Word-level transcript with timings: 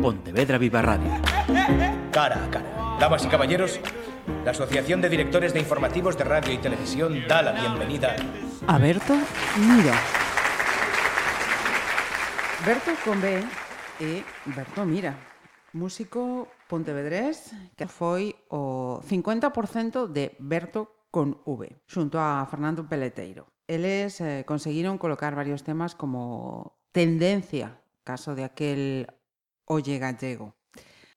Pontevedra 0.00 0.56
Viva 0.56 0.80
Radio. 0.80 1.10
Cara 2.10 2.44
a 2.44 2.50
cara. 2.50 2.96
Damas 2.98 3.24
y 3.24 3.28
caballeros, 3.28 3.80
la 4.44 4.52
Asociación 4.52 5.02
de 5.02 5.10
Directores 5.10 5.52
de 5.52 5.60
Informativos 5.60 6.16
de 6.16 6.24
Radio 6.24 6.54
y 6.54 6.58
Televisión 6.58 7.26
da 7.28 7.42
la 7.42 7.52
bienvenida. 7.52 8.16
A 8.66 8.78
Berto 8.78 9.14
Mira. 9.58 9.94
Berto 12.64 12.92
con 13.04 13.20
B 13.20 13.42
e 14.00 14.24
Berto 14.56 14.84
Mira, 14.84 15.16
músico 15.72 16.48
pontevedrés 16.68 17.52
que 17.76 17.84
foi 17.84 18.36
o 18.48 19.04
50% 19.04 20.08
de 20.08 20.32
Berto 20.40 21.08
con 21.12 21.44
V, 21.44 21.76
xunto 21.84 22.16
a 22.16 22.40
Fernando 22.48 22.88
Peleteiro. 22.88 23.52
Eles 23.68 24.20
eh, 24.20 24.44
conseguiron 24.48 24.96
colocar 24.96 25.36
varios 25.36 25.62
temas 25.62 25.94
como 25.94 26.80
Tendencia, 26.92 27.80
caso 28.02 28.34
de 28.34 28.44
aquel 28.44 29.06
Olle 29.70 30.02
Gallego. 30.02 30.58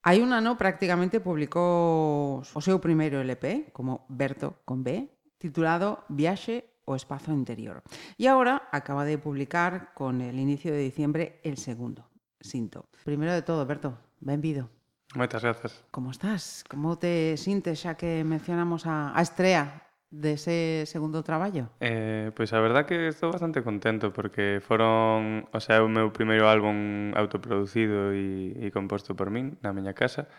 Hai 0.05 0.21
un 0.21 0.29
ano 0.29 0.53
prácticamente 0.61 1.17
publicou 1.17 2.45
o 2.45 2.61
seu 2.61 2.77
primeiro 2.77 3.17
LP, 3.17 3.73
como 3.73 4.05
Berto 4.13 4.61
con 4.61 4.85
B, 4.85 5.09
titulado 5.41 6.05
Viaxe 6.05 6.69
o 6.85 6.93
espazo 6.93 7.33
interior. 7.33 7.81
E 8.19 8.29
agora 8.29 8.69
acaba 8.69 9.09
de 9.09 9.17
publicar 9.17 9.97
con 9.97 10.21
el 10.21 10.37
inicio 10.37 10.69
de 10.69 10.85
diciembre 10.85 11.41
el 11.41 11.57
segundo, 11.57 12.05
Sinto. 12.37 12.85
Primeiro 13.01 13.33
de 13.33 13.41
todo, 13.41 13.65
Berto, 13.65 13.97
benvido. 14.21 14.69
Moitas 15.17 15.41
gracias. 15.41 15.81
Como 15.89 16.13
estás? 16.13 16.61
Como 16.69 16.99
te 17.01 17.39
sintes 17.41 17.81
xa 17.81 17.97
que 17.97 18.21
mencionamos 18.21 18.85
a, 18.85 19.17
a 19.17 19.21
estrea 19.23 19.92
dese 20.13 20.85
ese 20.85 20.93
segundo 20.93 21.25
traballo? 21.25 21.73
Eh, 21.81 22.29
pois 22.37 22.53
a 22.53 22.61
verdad 22.61 22.85
que 22.85 23.09
estou 23.09 23.33
bastante 23.33 23.65
contento 23.65 24.13
porque 24.13 24.61
foron, 24.61 25.49
o 25.49 25.59
sea, 25.59 25.81
o 25.81 25.89
meu 25.89 26.13
primeiro 26.13 26.45
álbum 26.45 27.09
autoproducido 27.17 28.13
e, 28.13 28.53
e 28.61 28.69
composto 28.69 29.17
por 29.17 29.33
min 29.33 29.57
na 29.65 29.73
miña 29.73 29.97
casa. 29.97 30.29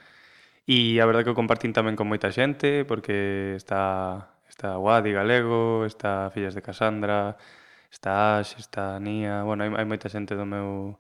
E 0.65 1.03
a 1.03 1.05
verdad 1.05 1.27
que 1.27 1.35
o 1.35 1.37
compartín 1.37 1.75
tamén 1.75 1.99
con 1.99 2.07
moita 2.07 2.31
xente 2.31 2.87
porque 2.87 3.59
está 3.59 4.31
está 4.47 4.79
Wadi 4.79 5.11
Galego, 5.11 5.83
está 5.83 6.31
Fillas 6.31 6.55
de 6.55 6.63
Casandra, 6.63 7.35
está 7.91 8.39
Ash, 8.39 8.55
está 8.57 8.97
Nia, 9.03 9.43
bueno, 9.43 9.67
hai, 9.67 9.71
hai 9.75 9.87
moita 9.87 10.07
xente 10.07 10.39
do 10.39 10.47
meu 10.47 10.97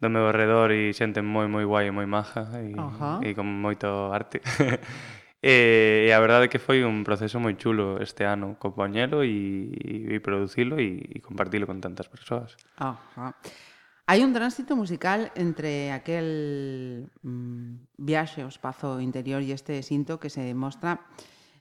do 0.00 0.08
meu 0.12 0.28
alrededor 0.28 0.72
e 0.76 0.92
xente 0.92 1.24
moi 1.24 1.48
moi 1.48 1.64
guai 1.64 1.88
e 1.88 1.92
moi 1.92 2.04
maja 2.04 2.52
e, 2.60 2.76
Ajá. 2.76 3.20
e 3.24 3.32
con 3.32 3.48
moito 3.48 4.12
arte. 4.12 4.44
Eh, 5.42 6.06
e, 6.06 6.08
e 6.08 6.12
a 6.12 6.20
verdade 6.20 6.46
é 6.46 6.52
que 6.52 6.60
foi 6.60 6.84
un 6.84 7.00
proceso 7.00 7.40
moi 7.40 7.56
chulo 7.56 7.96
este 8.00 8.28
ano 8.28 8.60
compoñelo 8.60 9.24
e, 9.24 9.72
e 10.12 10.20
producilo 10.20 10.76
e, 10.76 11.00
e 11.00 11.18
compartilo 11.24 11.64
con 11.64 11.80
tantas 11.80 12.12
persoas. 12.12 12.60
Ajá. 12.76 13.32
Hai 14.10 14.26
un 14.26 14.34
tránsito 14.34 14.74
musical 14.74 15.30
entre 15.38 15.94
aquel 15.94 17.08
mm, 17.22 17.94
viaxe 17.96 18.42
ao 18.42 18.50
espazo 18.50 18.98
interior 18.98 19.40
e 19.40 19.54
este 19.54 19.80
sinto 19.86 20.18
que 20.18 20.28
se 20.28 20.42
demostra 20.42 21.06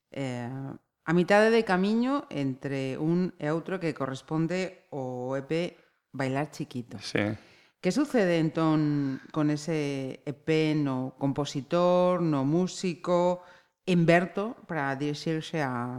eh, 0.09 0.49
a 0.49 1.13
mitade 1.13 1.53
de 1.53 1.61
camiño 1.63 2.25
entre 2.33 2.97
un 2.97 3.37
e 3.37 3.47
outro 3.53 3.77
que 3.77 3.93
corresponde 3.93 4.89
ao 4.89 5.37
EP 5.37 5.77
Bailar 6.11 6.49
Chiquito. 6.49 6.97
Sí. 6.99 7.37
Que 7.79 7.93
sucede 7.93 8.41
entón 8.43 9.21
con 9.31 9.53
ese 9.53 10.19
EP 10.25 10.75
no 10.75 11.15
compositor, 11.21 12.19
no 12.19 12.43
músico, 12.43 13.45
inverto 13.89 14.53
para 14.69 14.93
dirixirse 14.93 15.65
a, 15.65 15.97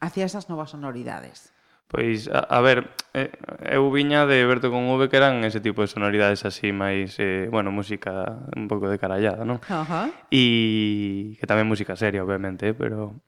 hacia 0.00 0.24
esas 0.24 0.46
novas 0.46 0.70
sonoridades? 0.70 1.50
Pois, 1.86 2.26
a, 2.26 2.40
a 2.40 2.58
ver, 2.62 2.90
eh, 3.14 3.30
eu 3.62 3.86
viña 3.94 4.26
de 4.26 4.42
Berto 4.42 4.74
con 4.74 4.90
V 4.90 5.06
que 5.06 5.18
eran 5.22 5.46
ese 5.46 5.62
tipo 5.62 5.82
de 5.82 5.90
sonoridades 5.90 6.42
así 6.42 6.74
máis, 6.74 7.14
eh, 7.22 7.46
bueno, 7.46 7.70
música 7.70 8.42
un 8.58 8.66
pouco 8.66 8.90
de 8.90 8.98
carallada, 8.98 9.46
non? 9.46 9.62
Uh 9.62 9.86
-huh. 9.86 10.08
E 10.34 11.38
que 11.38 11.46
tamén 11.46 11.70
música 11.70 11.94
seria, 11.94 12.26
obviamente, 12.26 12.70
eh, 12.70 12.74
pero 12.74 13.22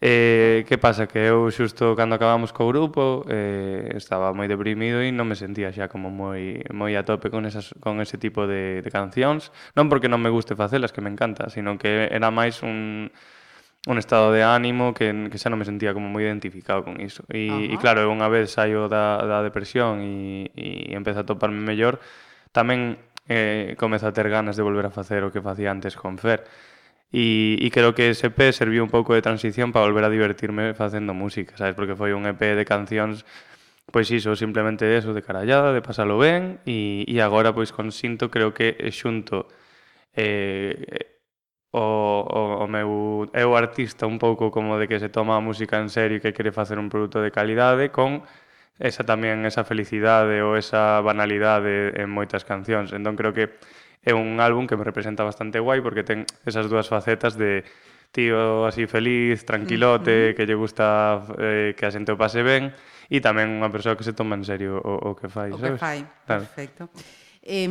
Eh, 0.00 0.66
que 0.68 0.76
pasa? 0.76 1.08
Que 1.08 1.32
eu 1.32 1.48
xusto 1.48 1.96
cando 1.96 2.20
acabamos 2.20 2.52
co 2.52 2.68
grupo 2.68 3.24
eh, 3.32 3.96
estaba 3.96 4.28
moi 4.36 4.44
deprimido 4.44 5.00
e 5.00 5.08
non 5.08 5.24
me 5.24 5.40
sentía 5.40 5.72
xa 5.72 5.88
como 5.88 6.12
moi 6.12 6.60
moi 6.68 6.92
a 7.00 7.02
tope 7.08 7.32
con 7.32 7.48
esas 7.48 7.72
con 7.80 8.04
ese 8.04 8.20
tipo 8.20 8.44
de, 8.44 8.84
de 8.84 8.90
cancións 8.92 9.48
non 9.72 9.88
porque 9.88 10.12
non 10.12 10.20
me 10.20 10.28
guste 10.28 10.52
facelas, 10.52 10.92
que 10.92 11.00
me 11.00 11.08
encanta 11.08 11.48
sino 11.48 11.80
que 11.80 12.12
era 12.12 12.28
máis 12.28 12.60
un, 12.60 13.08
un 13.88 13.96
estado 13.96 14.36
de 14.36 14.44
ánimo 14.44 14.92
que, 14.92 15.32
que 15.32 15.40
xa 15.40 15.48
non 15.48 15.56
me 15.56 15.64
sentía 15.64 15.96
como 15.96 16.12
moi 16.12 16.28
identificado 16.28 16.84
con 16.84 17.00
iso 17.00 17.24
e, 17.32 17.48
uh 17.48 17.56
-huh. 17.56 17.72
e 17.72 17.76
claro, 17.80 18.04
unha 18.12 18.28
vez 18.28 18.52
saio 18.52 18.92
da, 18.92 19.24
da 19.24 19.40
depresión 19.40 20.04
e, 20.04 20.52
e 20.52 20.92
empezo 20.92 21.24
a 21.24 21.28
toparme 21.28 21.64
mellor 21.64 22.04
tamén 22.52 23.00
eh, 23.32 23.72
comezo 23.80 24.04
a 24.04 24.12
ter 24.12 24.28
ganas 24.28 24.60
de 24.60 24.62
volver 24.62 24.84
a 24.84 24.92
facer 24.92 25.24
o 25.24 25.32
que 25.32 25.40
facía 25.40 25.72
antes 25.72 25.96
con 25.96 26.20
Fer 26.20 26.44
E, 27.12 27.58
e 27.62 27.68
creo 27.70 27.94
que 27.94 28.10
ese 28.10 28.28
EP 28.28 28.50
serviu 28.50 28.82
un 28.82 28.90
pouco 28.90 29.14
de 29.14 29.22
transición 29.22 29.70
para 29.70 29.86
volver 29.86 30.04
a 30.04 30.10
divertirme 30.10 30.74
facendo 30.74 31.14
música, 31.14 31.56
sabes? 31.56 31.74
Porque 31.78 31.94
foi 31.94 32.12
un 32.12 32.26
EP 32.26 32.42
de 32.58 32.64
cancións 32.66 33.24
pois 33.92 34.10
iso, 34.10 34.34
simplemente 34.34 34.82
eso, 34.98 35.14
de 35.14 35.22
carallada, 35.22 35.72
de 35.72 35.82
pasalo 35.82 36.18
ben, 36.18 36.58
e, 36.66 37.06
e 37.06 37.22
agora, 37.22 37.54
pois, 37.54 37.70
con 37.70 37.94
Sinto, 37.94 38.30
creo 38.34 38.50
que 38.50 38.74
xunto 38.90 39.46
eh, 40.18 41.16
o, 41.70 41.80
o, 41.80 42.64
o 42.64 42.66
meu 42.66 43.28
eu 43.34 43.50
artista 43.56 44.06
un 44.06 44.18
pouco 44.18 44.50
como 44.50 44.78
de 44.78 44.88
que 44.88 44.98
se 44.98 45.08
toma 45.08 45.36
a 45.36 45.44
música 45.44 45.78
en 45.78 45.90
serio 45.90 46.18
e 46.18 46.22
que 46.24 46.32
quere 46.32 46.50
facer 46.50 46.78
un 46.80 46.88
produto 46.88 47.20
de 47.20 47.30
calidade 47.30 47.92
con 47.92 48.24
esa 48.80 49.04
tamén 49.04 49.44
esa 49.48 49.64
felicidade 49.64 50.40
ou 50.44 50.56
esa 50.56 51.00
banalidade 51.04 51.96
en 51.96 52.08
moitas 52.12 52.44
cancións. 52.44 52.92
Entón 52.96 53.16
creo 53.16 53.32
que 53.36 53.56
é 54.06 54.14
un 54.14 54.38
álbum 54.38 54.70
que 54.70 54.78
me 54.78 54.86
representa 54.86 55.26
bastante 55.26 55.58
guai 55.58 55.82
porque 55.82 56.06
ten 56.06 56.22
esas 56.46 56.70
dúas 56.70 56.86
facetas 56.86 57.34
de 57.34 57.66
tío 58.14 58.64
así 58.64 58.86
feliz, 58.86 59.42
tranquilote, 59.42 60.14
mm 60.14 60.22
-hmm. 60.30 60.34
que 60.38 60.46
lle 60.46 60.54
gusta 60.54 61.26
eh, 61.42 61.74
que 61.74 61.84
a 61.84 61.90
xente 61.90 62.14
o 62.14 62.16
pase 62.16 62.46
ben 62.46 62.70
e 63.10 63.18
tamén 63.18 63.58
unha 63.58 63.68
persoa 63.68 63.98
que 63.98 64.06
se 64.06 64.14
toma 64.14 64.38
en 64.38 64.46
serio 64.46 64.78
o, 64.78 65.10
o 65.10 65.18
que 65.18 65.26
fai, 65.26 65.50
o 65.50 65.58
sabes? 65.58 65.74
O 65.74 65.74
que 65.74 65.82
fai, 65.82 65.98
claro. 66.22 66.46
perfecto. 66.46 66.82
Eh, 67.42 67.66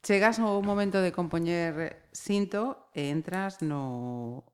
chegas 0.00 0.40
ao 0.40 0.64
momento 0.64 1.04
de 1.04 1.12
compoñer 1.12 2.08
cinto 2.12 2.88
e 2.96 3.12
entras 3.12 3.60
no, 3.60 4.48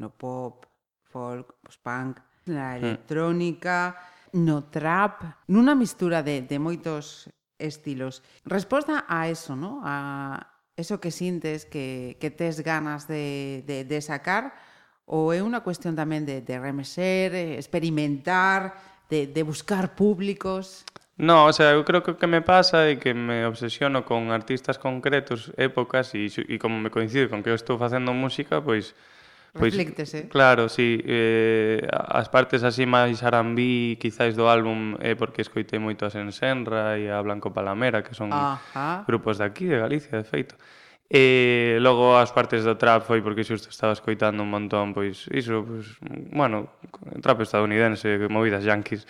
no 0.00 0.08
pop, 0.08 0.64
folk, 1.12 1.60
post-punk, 1.60 2.20
na 2.48 2.74
mm. 2.74 2.80
electrónica, 2.80 3.96
mm. 4.32 4.40
no 4.40 4.72
trap, 4.72 5.24
nunha 5.52 5.76
mistura 5.76 6.24
de, 6.24 6.44
de 6.44 6.56
moitos 6.56 7.28
estilos. 7.58 8.22
Resposta 8.44 9.04
a 9.08 9.28
eso, 9.28 9.56
¿no? 9.56 9.80
A 9.84 10.48
eso 10.76 11.00
que 11.00 11.10
sintes 11.10 11.66
que, 11.66 12.16
que 12.20 12.30
tes 12.30 12.60
ganas 12.60 13.06
de, 13.06 13.62
de, 13.66 13.84
de 13.84 14.00
sacar 14.02 14.54
ou 15.06 15.30
é 15.36 15.44
unha 15.44 15.60
cuestión 15.60 15.92
tamén 15.92 16.24
de, 16.24 16.40
de 16.40 16.56
remexer, 16.56 17.36
eh, 17.36 17.60
experimentar, 17.60 18.74
de, 19.12 19.28
de 19.28 19.42
buscar 19.44 19.92
públicos? 19.92 20.88
No, 21.20 21.46
o 21.46 21.52
sea, 21.52 21.76
eu 21.76 21.84
creo 21.84 22.02
que 22.02 22.10
o 22.10 22.18
que 22.18 22.26
me 22.26 22.42
pasa 22.42 22.90
é 22.90 22.96
que 22.98 23.14
me 23.14 23.46
obsesiono 23.46 24.02
con 24.02 24.32
artistas 24.34 24.80
concretos, 24.80 25.52
épocas, 25.60 26.10
e, 26.16 26.26
e 26.26 26.56
como 26.58 26.80
me 26.80 26.90
coincide 26.90 27.30
con 27.30 27.44
que 27.44 27.52
eu 27.52 27.58
estou 27.58 27.78
facendo 27.78 28.10
música, 28.16 28.58
pois 28.58 28.96
pues, 28.96 29.13
Pois, 29.54 29.72
Reflíctese. 29.72 30.26
Claro, 30.26 30.68
sí. 30.68 30.98
Eh, 31.06 31.86
as 31.90 32.26
partes 32.26 32.66
así 32.66 32.90
máis 32.90 33.22
arambí, 33.22 33.94
quizáis 34.02 34.34
do 34.34 34.50
álbum, 34.50 34.98
é 34.98 35.14
eh, 35.14 35.16
porque 35.16 35.46
escoitei 35.46 35.78
moito 35.78 36.02
a 36.02 36.10
Sensenra 36.10 36.98
e 36.98 37.06
a 37.06 37.22
Blanco 37.22 37.54
Palamera, 37.54 38.02
que 38.02 38.18
son 38.18 38.34
Ajá. 38.34 39.06
grupos 39.06 39.38
de 39.38 39.46
aquí, 39.46 39.70
de 39.70 39.78
Galicia, 39.78 40.18
de 40.18 40.26
feito. 40.26 40.58
E 41.06 41.78
logo 41.78 42.18
as 42.18 42.34
partes 42.34 42.66
do 42.66 42.74
trap 42.74 43.06
foi 43.06 43.22
porque 43.22 43.46
xusto 43.46 43.70
estaba 43.70 43.94
escoitando 43.94 44.42
un 44.42 44.50
montón, 44.50 44.90
pois 44.90 45.30
iso, 45.30 45.62
pois, 45.62 46.02
bueno, 46.34 46.74
trap 47.22 47.46
estadounidense, 47.46 48.26
movidas 48.26 48.66
yanquis. 48.66 49.06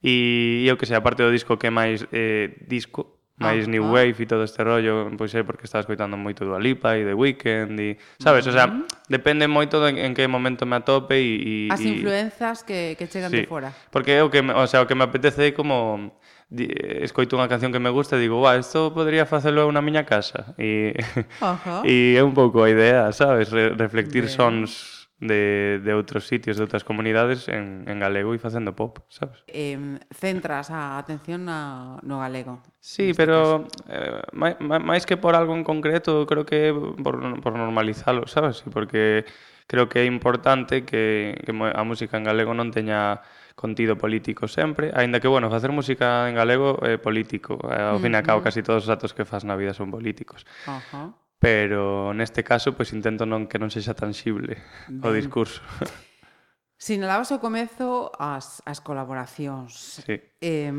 E, 0.00 0.64
e 0.64 0.72
eu 0.72 0.80
que 0.80 0.88
sei, 0.88 0.96
a 0.96 1.04
parte 1.04 1.20
do 1.20 1.28
disco 1.28 1.60
que 1.60 1.68
é 1.68 1.72
máis 1.74 2.08
eh, 2.16 2.56
disco, 2.64 3.21
máis 3.38 3.64
ah, 3.64 3.70
new 3.70 3.84
ah. 3.84 3.88
ah. 3.88 3.94
wave 3.96 4.18
e 4.22 4.26
todo 4.26 4.44
este 4.44 4.60
rollo, 4.62 5.08
pois 5.16 5.32
é 5.34 5.42
porque 5.42 5.64
estaba 5.64 5.80
escoitando 5.80 6.16
moito 6.16 6.44
Dua 6.44 6.60
Lipa 6.60 6.96
e 6.96 7.04
The 7.04 7.14
Weeknd 7.14 7.76
e, 7.80 7.96
sabes, 8.20 8.44
uh 8.46 8.48
-huh. 8.48 8.52
o 8.52 8.54
sea, 8.54 8.66
mm-hmm. 8.68 9.08
depende 9.08 9.48
moito 9.48 9.80
de 9.80 9.96
en 9.96 10.12
que 10.14 10.28
momento 10.28 10.66
me 10.66 10.76
atope 10.76 11.16
e, 11.16 11.68
e 11.68 11.72
as 11.72 11.80
influenzas 11.80 12.62
que 12.62 12.94
que 12.98 13.08
chegan 13.08 13.32
sí, 13.32 13.42
de 13.42 13.46
fora. 13.48 13.72
Porque 13.90 14.18
é 14.18 14.22
o 14.22 14.28
que, 14.28 14.40
o 14.40 14.66
sea, 14.68 14.84
o 14.84 14.86
que 14.86 14.94
me 14.94 15.04
apetece 15.04 15.48
é 15.48 15.52
como 15.52 16.12
escoito 16.52 17.40
unha 17.40 17.48
canción 17.48 17.72
que 17.72 17.80
me 17.80 17.88
gusta 17.88 18.20
e 18.20 18.22
digo, 18.22 18.36
"Guau, 18.44 18.60
isto 18.60 18.92
podría 18.92 19.24
facelo 19.24 19.64
eu 19.64 19.72
na 19.72 19.80
miña 19.80 20.04
casa." 20.04 20.52
E 20.60 20.92
uh 21.40 21.56
-huh. 21.64 21.82
e 21.88 22.20
é 22.20 22.22
un 22.22 22.36
pouco 22.36 22.60
a 22.62 22.68
idea, 22.68 23.08
sabes, 23.16 23.48
Re 23.48 23.72
reflectir 23.72 24.28
Bien. 24.28 24.36
sons 24.36 25.01
de, 25.22 25.78
de 25.78 25.92
outros 25.94 26.26
sitios, 26.26 26.58
de 26.58 26.66
outras 26.66 26.82
comunidades 26.82 27.46
en, 27.46 27.86
en 27.86 27.96
galego 28.02 28.34
e 28.34 28.42
facendo 28.42 28.74
pop, 28.74 28.98
sabes? 29.06 29.46
Eh, 29.46 29.78
centras 30.10 30.74
a 30.74 30.98
atención 30.98 31.46
na, 31.46 32.02
no 32.02 32.18
galego. 32.18 32.58
Sí, 32.82 33.14
pero 33.14 33.70
eh, 33.86 34.18
máis, 34.34 34.58
máis 34.58 35.06
que 35.06 35.14
por 35.14 35.38
algo 35.38 35.54
en 35.54 35.62
concreto, 35.62 36.26
creo 36.26 36.42
que 36.42 36.74
por, 36.74 37.22
por 37.38 37.54
normalizalo, 37.54 38.26
sabes? 38.26 38.66
Porque 38.66 39.22
creo 39.70 39.86
que 39.86 40.02
é 40.02 40.06
importante 40.10 40.82
que, 40.82 41.38
que 41.46 41.52
a 41.54 41.82
música 41.86 42.18
en 42.18 42.26
galego 42.26 42.50
non 42.50 42.74
teña 42.74 43.22
contido 43.54 43.94
político 43.94 44.50
sempre, 44.50 44.90
aínda 44.90 45.22
que, 45.22 45.30
bueno, 45.30 45.46
facer 45.54 45.70
música 45.70 46.26
en 46.26 46.34
galego 46.34 46.82
é 46.82 46.98
político. 46.98 47.62
Eh, 47.70 47.94
ao 47.94 48.02
fin 48.02 48.12
e 48.12 48.18
ao 48.18 48.26
cabo, 48.26 48.42
casi 48.42 48.66
todos 48.66 48.84
os 48.84 48.90
atos 48.90 49.14
que 49.14 49.22
fas 49.22 49.46
na 49.46 49.54
vida 49.54 49.70
son 49.70 49.94
políticos. 49.94 50.42
Uh 50.66 50.82
-huh 50.82 51.21
pero 51.42 52.14
neste 52.14 52.46
caso 52.46 52.70
pois 52.78 52.94
intento 52.94 53.26
non 53.26 53.50
que 53.50 53.58
non 53.58 53.66
sexa 53.66 53.98
tangible 53.98 54.62
ben. 54.86 55.02
o 55.02 55.10
discurso. 55.10 55.58
Sinalabas 56.78 57.34
ao 57.34 57.42
comezo 57.42 58.14
as, 58.14 58.62
as 58.62 58.78
colaboracións. 58.78 60.02
Sí. 60.06 60.22
Eh, 60.38 60.70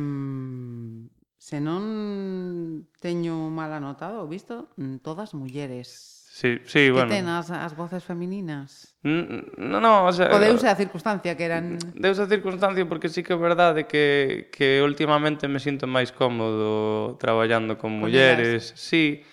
se 1.44 1.60
non 1.60 2.88
teño 3.04 3.52
mal 3.52 3.76
anotado, 3.76 4.24
visto, 4.32 4.72
mm, 4.80 5.04
todas 5.04 5.36
mulleres. 5.36 6.24
Sí, 6.32 6.60
sí, 6.64 6.88
que 6.88 6.96
bueno. 6.96 7.12
ten 7.12 7.28
as, 7.28 7.52
as 7.52 7.76
voces 7.76 8.04
femininas? 8.08 8.96
Mm, 9.04 9.68
no, 9.68 9.84
no, 9.84 10.08
o 10.08 10.12
sea... 10.16 10.32
O 10.32 10.40
deuse 10.40 10.72
a 10.72 10.80
circunstancia 10.80 11.36
que 11.36 11.44
eran... 11.44 11.76
Deuse 11.94 12.24
a 12.24 12.32
circunstancia 12.32 12.88
porque 12.88 13.12
sí 13.12 13.20
que 13.20 13.36
é 13.36 13.40
verdade 13.40 13.84
que, 13.84 14.48
que 14.56 14.80
últimamente 14.80 15.52
me 15.52 15.60
sinto 15.60 15.92
máis 15.92 16.16
cómodo 16.16 17.20
traballando 17.20 17.76
con 17.76 17.96
mulleres. 18.00 18.72
Sí, 18.80 19.28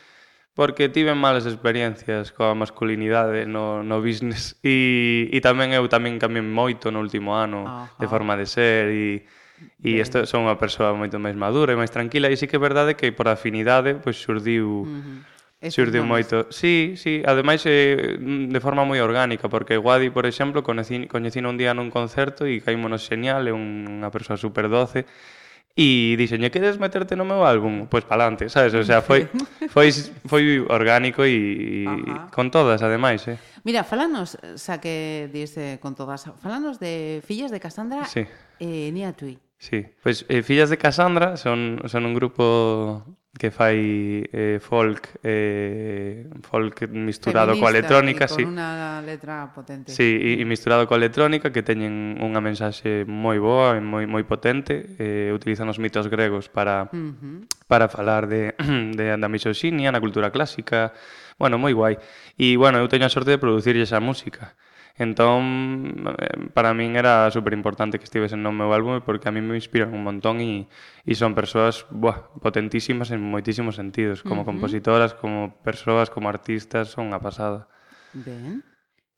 porque 0.60 0.92
tive 0.92 1.16
malas 1.16 1.48
experiencias 1.48 2.36
coa 2.36 2.52
masculinidade 2.52 3.48
no, 3.48 3.80
no 3.80 4.04
business 4.04 4.60
e, 4.60 5.32
e 5.32 5.38
tamén 5.40 5.72
eu 5.72 5.88
tamén 5.88 6.20
cambiei 6.20 6.44
moito 6.44 6.92
no 6.92 7.00
último 7.00 7.32
ano 7.32 7.64
Ajá. 7.64 7.96
de 7.96 8.06
forma 8.12 8.36
de 8.36 8.44
ser 8.44 8.92
e 8.92 9.24
E 9.84 10.00
isto 10.00 10.24
son 10.24 10.48
unha 10.48 10.56
persoa 10.56 10.96
moito 10.96 11.20
máis 11.20 11.36
madura 11.36 11.72
e 11.72 11.80
máis 11.80 11.92
tranquila 11.92 12.28
e 12.28 12.36
sí 12.36 12.48
que 12.48 12.56
é 12.56 12.60
verdade 12.60 12.96
que 12.96 13.12
por 13.12 13.28
afinidade 13.28 13.96
pois 14.00 14.20
xurdiu 14.20 14.84
uh 14.84 14.88
-huh. 14.88 15.20
Xurdiu 15.60 16.08
moito. 16.08 16.48
Sí, 16.48 16.96
sí, 16.96 17.20
ademais 17.20 17.60
eh, 17.68 18.16
de 18.16 18.60
forma 18.64 18.88
moi 18.88 18.96
orgánica, 19.04 19.52
porque 19.52 19.76
Guadi, 19.76 20.08
por 20.08 20.24
exemplo, 20.24 20.64
coñecín 20.64 21.44
un 21.44 21.60
día 21.60 21.76
nun 21.76 21.92
concerto 21.92 22.48
e 22.48 22.64
caímonos 22.64 23.04
xeñal, 23.04 23.44
é 23.44 23.52
unha 23.52 24.08
persoa 24.08 24.40
super 24.40 24.72
doce, 24.72 25.04
E 25.76 26.18
dixenlle, 26.18 26.50
queres 26.50 26.76
meterte 26.82 27.14
no 27.14 27.24
meu 27.24 27.46
álbum? 27.46 27.86
Pois 27.86 28.04
palante, 28.04 28.50
sabes? 28.50 28.74
O 28.74 28.82
sea, 28.82 29.02
foi 29.02 29.30
foi 29.74 29.90
foi 30.26 30.60
orgánico 30.66 31.22
e 31.24 31.86
con 32.34 32.50
todas, 32.50 32.82
ademais, 32.82 33.26
eh. 33.30 33.38
Mira, 33.62 33.84
falanos, 33.84 34.36
xa 34.58 34.82
que 34.82 35.30
dice 35.30 35.78
con 35.78 35.94
todas, 35.94 36.26
falanos 36.42 36.80
de 36.80 37.22
Fillas 37.22 37.54
de 37.54 37.60
Cassandra 37.60 38.04
sí. 38.04 38.26
e 38.58 38.88
eh, 38.88 38.94
Nia 38.94 39.14
Tui. 39.14 39.38
Sí, 39.60 39.84
pois 40.02 40.24
pues, 40.24 40.26
eh, 40.30 40.42
Fillas 40.42 40.70
de 40.70 40.78
Cassandra 40.78 41.36
son, 41.36 41.82
son 41.84 42.06
un 42.06 42.14
grupo 42.14 43.04
que 43.38 43.50
fai 43.50 44.24
eh, 44.32 44.58
folk 44.58 45.20
eh, 45.22 46.26
folk 46.40 46.88
misturado 46.88 47.52
Feminista, 47.52 47.60
coa 47.60 47.70
electrónica, 47.70 48.24
con 48.26 48.36
sí. 48.40 48.42
unha 48.48 49.04
letra 49.04 49.52
potente. 49.52 49.92
Sí, 49.92 50.16
e, 50.16 50.40
e 50.40 50.44
misturado 50.48 50.88
coa 50.88 50.96
electrónica 50.96 51.52
que 51.52 51.60
teñen 51.60 52.16
unha 52.24 52.40
mensaxe 52.40 53.04
moi 53.04 53.36
boa 53.36 53.76
e 53.76 53.84
moi 53.84 54.08
moi 54.08 54.24
potente, 54.24 54.96
eh, 54.96 55.28
utilizan 55.28 55.68
os 55.68 55.76
mitos 55.76 56.08
gregos 56.08 56.48
para 56.48 56.88
uh 56.88 56.96
-huh. 56.96 57.44
para 57.68 57.92
falar 57.92 58.32
de 58.32 58.56
de 58.96 59.12
da 59.12 59.28
misoxinia 59.28 59.92
na 59.92 60.00
cultura 60.00 60.32
clásica. 60.32 60.96
Bueno, 61.36 61.60
moi 61.60 61.76
guai. 61.76 62.00
E 62.40 62.56
bueno, 62.56 62.80
eu 62.80 62.88
teño 62.88 63.04
a 63.04 63.12
sorte 63.12 63.36
de 63.36 63.38
producirlle 63.38 63.84
esa 63.84 64.00
música. 64.00 64.56
Entón, 64.96 66.14
eh, 66.18 66.50
para 66.52 66.74
min 66.74 66.96
era 66.96 67.30
super 67.30 67.52
importante 67.52 67.98
que 67.98 68.04
estivesen 68.04 68.42
no 68.42 68.52
meu 68.52 68.72
álbum 68.74 69.00
porque 69.00 69.28
a 69.28 69.32
mí 69.32 69.40
me 69.40 69.56
inspiran 69.56 69.94
un 69.94 70.02
montón 70.04 70.40
e, 70.40 70.68
e 71.06 71.12
son 71.14 71.32
persoas 71.32 71.86
buah, 71.90 72.34
potentísimas 72.42 73.10
en 73.14 73.22
moitísimos 73.22 73.78
sentidos, 73.78 74.20
como 74.22 74.42
uh 74.42 74.44
-huh. 74.44 74.50
compositoras, 74.50 75.14
como 75.16 75.56
persoas, 75.62 76.10
como 76.10 76.28
artistas, 76.28 76.92
son 76.92 77.14
a 77.14 77.20
pasada. 77.22 77.68
Ben. 78.12 78.64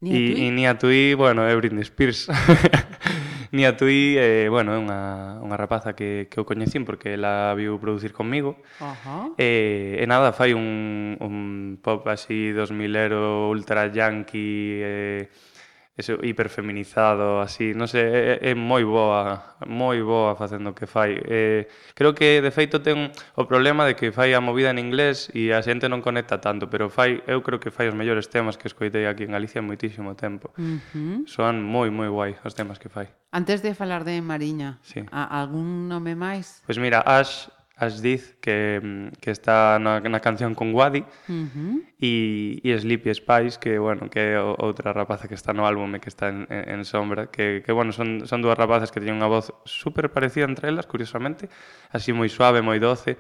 E 0.03 0.51
Nia 0.51 0.75
Tui, 0.79 1.15
bueno, 1.15 1.47
é 1.47 1.55
Britney 1.55 1.87
Spears. 1.87 2.27
Nia 3.53 3.77
Tui, 3.77 4.17
eh, 4.19 4.49
bueno, 4.51 4.75
é 4.75 4.79
unha, 4.81 5.39
unha 5.45 5.55
rapaza 5.61 5.95
que, 5.95 6.27
que 6.27 6.41
eu 6.41 6.49
coñecín 6.49 6.83
porque 6.83 7.15
ela 7.15 7.55
viu 7.55 7.79
producir 7.79 8.11
conmigo. 8.11 8.59
Uh 8.81 8.97
-huh. 8.99 9.25
eh, 9.39 10.01
e 10.01 10.05
nada, 10.11 10.35
fai 10.35 10.59
un, 10.59 11.15
un 11.21 11.79
pop 11.79 12.03
así 12.09 12.51
2000 12.51 12.97
ero 12.97 13.53
ultra 13.53 13.93
yankee, 13.93 14.81
eh, 14.83 15.23
ese 15.95 16.17
hiperfeminizado 16.23 17.45
así, 17.45 17.77
non 17.77 17.85
sei, 17.85 18.41
é, 18.41 18.51
é 18.51 18.53
moi 18.57 18.81
boa, 18.81 19.61
moi 19.69 20.01
boa 20.01 20.33
facendo 20.33 20.73
o 20.73 20.77
que 20.77 20.89
fai. 20.89 21.21
Eh, 21.21 21.69
creo 21.93 22.17
que 22.17 22.41
de 22.41 22.49
feito 22.49 22.81
ten 22.81 23.13
o 23.37 23.45
problema 23.45 23.85
de 23.85 23.93
que 23.93 24.09
fai 24.09 24.33
a 24.33 24.41
movida 24.41 24.73
en 24.73 24.81
inglés 24.81 25.29
e 25.37 25.53
a 25.53 25.61
xente 25.61 25.93
non 25.93 26.01
conecta 26.01 26.41
tanto, 26.41 26.73
pero 26.73 26.89
fai, 26.89 27.21
eu 27.29 27.45
creo 27.45 27.61
que 27.61 27.69
fai 27.69 27.93
os 27.93 27.97
mellores 27.97 28.33
temas 28.33 28.57
que 28.57 28.73
escoitei 28.73 29.05
aquí 29.05 29.29
en 29.29 29.37
Galicia 29.37 29.61
en 29.61 29.69
moitísimo 29.69 30.17
tempo. 30.17 30.57
Uh 30.57 30.81
-huh. 30.81 31.17
Son 31.29 31.61
moi 31.61 31.93
moi 31.93 32.09
guai 32.09 32.41
os 32.41 32.57
temas 32.57 32.81
que 32.81 32.89
fai. 32.89 33.13
Antes 33.29 33.61
de 33.61 33.77
falar 33.77 34.09
de 34.09 34.17
Mariña, 34.25 34.81
sí. 34.81 35.05
a, 35.13 35.29
algún 35.45 35.93
nome 35.93 36.17
máis? 36.17 36.65
Pois 36.65 36.77
pues 36.77 36.79
mira, 36.81 37.05
Ash 37.05 37.53
Asdiz 37.77 38.37
que, 38.41 39.11
que 39.21 39.31
está 39.31 39.79
na, 39.81 39.99
na 39.99 40.21
canción 40.21 40.55
con 40.55 40.75
Wadi 40.77 41.03
uh 41.03 41.33
-huh. 41.33 41.83
e, 41.99 42.61
e 42.63 42.71
Sleepy 42.79 43.11
Spice 43.15 43.59
que, 43.59 43.81
bueno, 43.81 44.13
que 44.13 44.37
é 44.37 44.39
outra 44.39 44.93
rapaza 44.93 45.27
que 45.27 45.35
está 45.35 45.57
no 45.57 45.65
álbum 45.65 45.89
e 45.97 45.99
que 45.99 46.13
está 46.13 46.29
en, 46.29 46.47
en, 46.49 46.85
sombra 46.85 47.33
que, 47.33 47.65
que 47.65 47.73
bueno, 47.73 47.91
son, 47.91 48.29
son 48.29 48.45
dúas 48.45 48.61
rapazas 48.61 48.93
que 48.93 49.01
teñen 49.01 49.19
unha 49.19 49.31
voz 49.33 49.57
super 49.65 50.13
parecida 50.13 50.45
entre 50.45 50.69
elas, 50.69 50.85
curiosamente 50.85 51.49
así 51.91 52.13
moi 52.13 52.29
suave, 52.29 52.61
moi 52.61 52.77
doce 52.77 53.17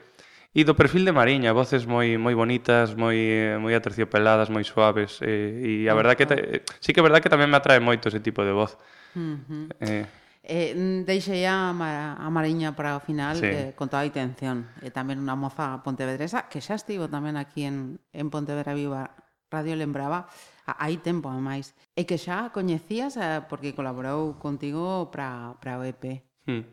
E 0.52 0.68
do 0.68 0.76
perfil 0.76 1.08
de 1.08 1.16
Mariña, 1.16 1.56
voces 1.56 1.88
moi 1.88 2.20
moi 2.20 2.36
bonitas, 2.36 2.92
moi 2.92 3.16
moi 3.56 3.72
aterciopeladas, 3.72 4.52
moi 4.52 4.60
suaves, 4.68 5.16
eh, 5.24 5.88
e 5.88 5.88
a 5.88 5.96
verdad 5.96 6.12
que 6.12 6.28
te, 6.28 6.60
sí 6.76 6.92
que 6.92 7.00
é 7.00 7.06
verdad 7.08 7.24
que 7.24 7.32
tamén 7.32 7.48
me 7.48 7.56
atrae 7.56 7.80
moito 7.80 8.12
ese 8.12 8.20
tipo 8.20 8.44
de 8.44 8.52
voz. 8.52 8.76
Uh 9.16 9.40
-huh. 9.40 9.64
eh, 9.80 10.04
Eh, 10.42 10.74
mm, 10.74 11.06
deixei 11.06 11.46
a, 11.46 11.70
Mar, 11.70 12.18
a 12.18 12.26
Mariña 12.26 12.74
para 12.74 12.98
o 12.98 13.00
final 13.00 13.38
sí. 13.38 13.46
eh, 13.46 13.72
con 13.78 13.86
toda 13.86 14.02
a 14.02 14.10
intención. 14.10 14.66
E 14.82 14.90
tamén 14.90 15.22
unha 15.22 15.38
moza 15.38 15.78
pontevedresa 15.86 16.50
que 16.50 16.58
xa 16.58 16.74
estivo 16.74 17.06
tamén 17.06 17.38
aquí 17.38 17.62
en, 17.62 18.02
en 18.10 18.26
Pontevedra 18.26 18.74
Viva 18.74 19.14
Radio 19.54 19.78
Lembraba 19.78 20.26
hai 20.66 20.98
tempo 20.98 21.30
a 21.30 21.38
máis. 21.38 21.74
E 21.94 22.02
que 22.06 22.18
xa 22.18 22.50
coñecías 22.50 23.14
eh, 23.18 23.42
porque 23.46 23.74
colaborou 23.74 24.34
contigo 24.42 25.14
para 25.14 25.54
o 25.78 25.82
EP. 25.86 26.26
Hmm. 26.46 26.66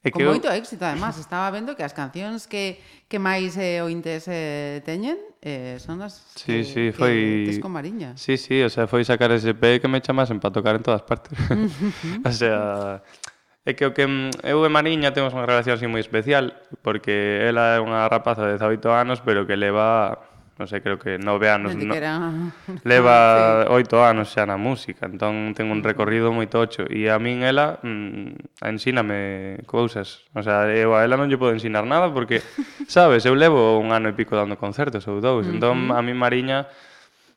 É 0.00 0.08
que 0.08 0.16
Con 0.16 0.32
moito 0.32 0.48
éxito, 0.48 0.80
además. 0.88 1.20
Estaba 1.20 1.52
vendo 1.52 1.76
que 1.76 1.84
as 1.84 1.92
cancións 1.92 2.48
que, 2.48 2.80
que 3.04 3.20
máis 3.20 3.52
eh, 3.60 3.84
ointes 3.84 4.24
eh, 4.32 4.80
teñen 4.80 5.20
eh, 5.44 5.76
son 5.76 6.00
as 6.00 6.24
sí, 6.40 6.64
que, 6.64 6.64
sí, 6.64 6.84
foi... 6.88 7.44
que 7.44 7.52
tes 7.52 7.60
con 7.60 7.76
Mariña. 7.76 8.16
Sí, 8.16 8.40
sí, 8.40 8.64
o 8.64 8.72
sea, 8.72 8.88
foi 8.88 9.04
sacar 9.04 9.28
ese 9.28 9.52
EP 9.52 9.76
que 9.76 9.88
me 9.92 10.00
chamasen 10.00 10.40
para 10.40 10.56
tocar 10.56 10.80
en 10.80 10.82
todas 10.82 11.04
partes. 11.04 11.36
o 12.24 12.32
sea, 12.32 13.04
é 13.68 13.76
que 13.76 13.84
o 13.84 13.92
que 13.92 14.08
eu 14.40 14.64
e 14.64 14.70
Mariña 14.72 15.12
temos 15.12 15.36
unha 15.36 15.44
relación 15.44 15.76
así 15.76 15.84
moi 15.84 16.00
especial, 16.00 16.56
porque 16.80 17.44
ela 17.44 17.76
é 17.76 17.78
unha 17.84 18.08
rapaza 18.08 18.48
de 18.48 18.56
18 18.56 18.80
anos, 18.88 19.20
pero 19.20 19.44
que 19.44 19.52
leva 19.52 20.16
non 20.60 20.68
sei, 20.68 20.84
creo 20.84 21.00
que 21.00 21.16
nove 21.16 21.48
anos 21.48 21.72
no, 21.72 21.96
era... 21.96 22.20
leva 22.84 23.64
sí. 23.64 23.72
oito 23.72 24.04
anos 24.04 24.28
xa 24.28 24.44
na 24.44 24.60
música 24.60 25.08
entón 25.08 25.56
ten 25.56 25.72
un 25.72 25.80
recorrido 25.80 26.28
moito 26.36 26.60
ocho 26.60 26.84
e 26.84 27.08
a 27.08 27.16
min 27.16 27.40
ela 27.40 27.80
mm, 27.80 28.60
ensíname 28.68 29.64
cousas 29.64 30.28
o 30.36 30.44
sea, 30.44 30.68
eu 30.68 30.92
a 30.92 31.00
ela 31.00 31.16
non 31.16 31.32
lle 31.32 31.40
podo 31.40 31.56
ensinar 31.56 31.88
nada 31.88 32.12
porque 32.12 32.44
sabes, 32.84 33.24
eu 33.24 33.32
levo 33.32 33.80
un 33.80 33.96
ano 33.96 34.12
e 34.12 34.14
pico 34.14 34.36
dando 34.36 34.60
concertos 34.60 35.08
ou 35.08 35.24
dous, 35.24 35.48
entón 35.48 35.88
a 35.96 36.04
min 36.04 36.20
Mariña 36.20 36.68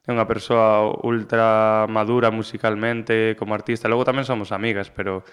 é 0.04 0.12
unha 0.12 0.28
persoa 0.28 0.92
ultra 1.08 1.88
madura 1.88 2.28
musicalmente 2.28 3.40
como 3.40 3.56
artista, 3.56 3.88
logo 3.88 4.04
tamén 4.04 4.28
somos 4.28 4.52
amigas 4.52 4.92
pero 4.92 5.24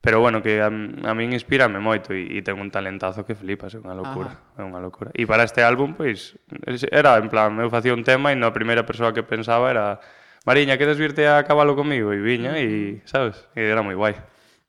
Pero 0.00 0.20
bueno, 0.20 0.42
que 0.42 0.62
a, 0.62 0.70
a 0.70 1.12
min 1.14 1.34
inspírame 1.34 1.82
moito 1.82 2.14
e, 2.14 2.38
e 2.38 2.40
ten 2.46 2.58
un 2.62 2.70
talentazo 2.70 3.26
que 3.26 3.34
flipas, 3.34 3.74
é 3.74 3.82
unha 3.82 3.98
locura, 3.98 4.30
Ajá. 4.30 4.62
é 4.62 4.62
unha 4.62 4.78
locura. 4.78 5.10
E 5.12 5.26
para 5.26 5.42
este 5.42 5.66
álbum, 5.66 5.98
pois, 5.98 6.38
era 6.94 7.18
en 7.18 7.26
plan, 7.26 7.58
eu 7.58 7.66
facía 7.66 7.90
un 7.92 8.06
tema 8.06 8.30
e 8.30 8.38
na 8.38 8.54
primeira 8.54 8.86
persoa 8.86 9.10
que 9.10 9.26
pensaba 9.26 9.74
era 9.74 9.98
Mariña, 10.46 10.78
queres 10.78 10.96
virte 10.96 11.26
a 11.26 11.42
cabalo 11.42 11.74
comigo? 11.74 12.14
E 12.14 12.22
viña, 12.22 12.56
e, 12.56 13.02
mm. 13.02 13.10
sabes, 13.10 13.42
e 13.58 13.66
era 13.66 13.82
moi 13.82 13.98
guai. 13.98 14.14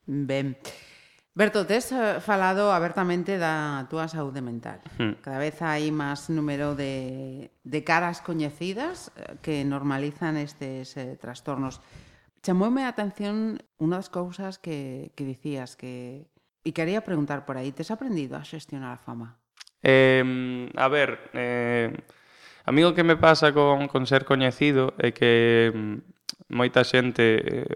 Ben. 0.09 0.57
Berto, 1.39 1.63
tes 1.63 1.93
eh, 1.93 2.19
falado 2.19 2.73
abertamente 2.73 3.37
da 3.39 3.87
túa 3.87 4.11
saúde 4.11 4.43
mental. 4.43 4.83
Hmm. 4.99 5.15
Cada 5.23 5.39
vez 5.39 5.55
hai 5.63 5.87
máis 5.87 6.27
número 6.27 6.75
de, 6.75 7.47
de 7.63 7.79
caras 7.87 8.19
coñecidas 8.19 9.13
eh, 9.15 9.39
que 9.39 9.63
normalizan 9.63 10.35
estes 10.35 10.97
eh, 10.99 11.15
trastornos. 11.15 11.79
Chamoume 12.41 12.87
a 12.87 12.91
atención 12.91 13.59
unha 13.79 13.99
das 13.99 14.07
cousas 14.07 14.57
que, 14.57 15.11
que 15.15 15.27
dicías 15.27 15.75
que... 15.75 16.27
E 16.63 16.75
quería 16.75 17.03
preguntar 17.03 17.47
por 17.47 17.55
aí, 17.55 17.71
tes 17.71 17.91
aprendido 17.91 18.35
a 18.35 18.43
xestionar 18.43 18.95
a 18.95 18.99
fama? 18.99 19.39
Eh, 19.83 20.67
a 20.75 20.87
ver, 20.87 21.31
eh, 21.33 21.91
a 22.65 22.71
mí 22.71 22.83
o 22.83 22.93
que 22.93 23.07
me 23.07 23.15
pasa 23.15 23.51
con, 23.55 23.87
con 23.87 24.03
ser 24.07 24.27
coñecido 24.27 24.91
é 24.99 25.15
que 25.15 25.71
mm, 25.71 26.55
moita 26.55 26.83
xente 26.83 27.39
eh, 27.39 27.67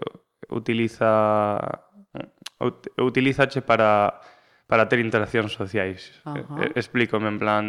utiliza 0.52 1.58
utilizache 3.00 3.60
para 3.60 4.20
para 4.66 4.88
ter 4.88 5.00
interaccións 5.00 5.52
sociais. 5.52 6.12
Uh 6.24 6.40
-huh. 6.40 6.72
Explícome 6.72 7.28
en 7.28 7.38
plan 7.38 7.64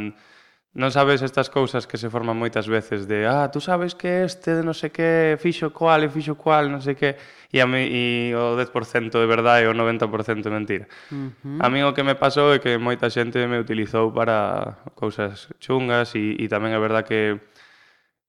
Non 0.75 0.91
sabes 0.91 1.23
estas 1.23 1.47
cousas 1.47 1.87
que 1.87 1.95
se 1.95 2.11
forman 2.11 2.35
moitas 2.35 2.67
veces 2.67 3.07
de 3.07 3.23
ah, 3.23 3.47
tú 3.47 3.63
sabes 3.63 3.95
que 3.95 4.27
este 4.27 4.59
de 4.59 4.63
non 4.67 4.75
sei 4.75 4.91
que 4.91 5.39
fixo 5.39 5.71
cual 5.71 6.03
e 6.03 6.11
fixo 6.11 6.35
cual, 6.35 6.67
non 6.67 6.83
sei 6.83 6.99
que 6.99 7.15
e, 7.47 7.63
a 7.63 7.67
mí, 7.67 7.87
e 7.87 8.35
o 8.35 8.59
10% 8.59 9.07
de 9.07 9.23
verdade 9.23 9.63
e 9.63 9.71
o 9.71 9.73
90% 9.73 10.43
de 10.43 10.51
mentira. 10.51 10.85
Uh 11.15 11.31
-huh. 11.31 11.63
A 11.63 11.71
mí 11.71 11.79
o 11.79 11.95
que 11.95 12.03
me 12.03 12.19
pasou 12.19 12.51
é 12.51 12.59
que 12.59 12.75
moita 12.75 13.07
xente 13.07 13.39
me 13.47 13.55
utilizou 13.55 14.11
para 14.11 14.83
cousas 14.99 15.47
chungas 15.63 16.11
e, 16.19 16.35
e 16.35 16.45
tamén 16.51 16.75
é 16.75 16.79
verdad 16.83 17.07
que 17.07 17.39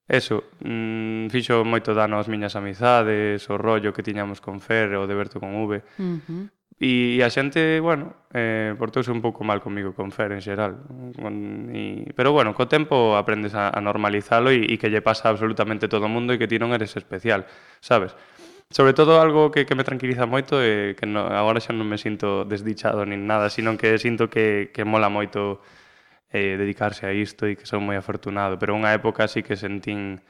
eso, 0.06 0.46
mm, 0.62 1.26
fixo 1.34 1.66
moito 1.66 1.98
dano 1.98 2.22
ás 2.22 2.30
miñas 2.30 2.54
amizades, 2.54 3.42
o 3.50 3.58
rollo 3.58 3.90
que 3.90 4.06
tiñamos 4.06 4.38
con 4.38 4.62
Fer, 4.62 4.94
o 4.94 5.10
de 5.10 5.18
Berto 5.18 5.42
con 5.42 5.50
V. 5.66 5.82
Uh 5.98 6.22
-huh. 6.22 6.46
E, 6.76 7.16
e 7.16 7.24
a 7.24 7.32
xente, 7.32 7.80
bueno, 7.80 8.12
eh, 8.36 8.76
portouse 8.76 9.08
un 9.08 9.24
pouco 9.24 9.48
mal 9.48 9.64
comigo 9.64 9.96
con 9.96 10.12
Fer 10.12 10.36
en 10.36 10.44
xeral. 10.44 10.76
Con, 11.16 11.72
e, 11.72 12.12
pero 12.12 12.36
bueno, 12.36 12.52
co 12.52 12.68
tempo 12.68 13.16
aprendes 13.16 13.56
a, 13.56 13.72
a 13.72 13.80
normalizalo 13.80 14.52
e, 14.52 14.68
e 14.68 14.76
que 14.76 14.92
lle 14.92 15.00
pasa 15.00 15.32
absolutamente 15.32 15.88
todo 15.88 16.04
o 16.04 16.12
mundo 16.12 16.36
e 16.36 16.40
que 16.40 16.44
ti 16.44 16.60
non 16.60 16.76
eres 16.76 16.92
especial, 17.00 17.48
sabes? 17.80 18.12
Sobre 18.68 18.92
todo 18.92 19.22
algo 19.22 19.48
que, 19.48 19.64
que 19.64 19.78
me 19.78 19.88
tranquiliza 19.88 20.28
moito 20.28 20.60
é 20.60 20.92
que 20.98 21.06
no, 21.08 21.24
agora 21.24 21.64
xa 21.64 21.72
non 21.72 21.88
me 21.88 21.96
sinto 21.96 22.44
desdichado 22.44 23.08
nin 23.08 23.24
nada, 23.24 23.48
sino 23.48 23.78
que 23.80 23.96
sinto 23.96 24.28
que, 24.28 24.68
que 24.74 24.84
mola 24.84 25.08
moito 25.08 25.64
eh, 26.28 26.60
dedicarse 26.60 27.06
a 27.08 27.12
isto 27.16 27.48
e 27.48 27.56
que 27.56 27.64
son 27.64 27.88
moi 27.88 27.96
afortunado. 27.96 28.60
Pero 28.60 28.76
unha 28.76 28.92
época 28.92 29.24
sí 29.32 29.40
que 29.40 29.56
sentín 29.56 30.20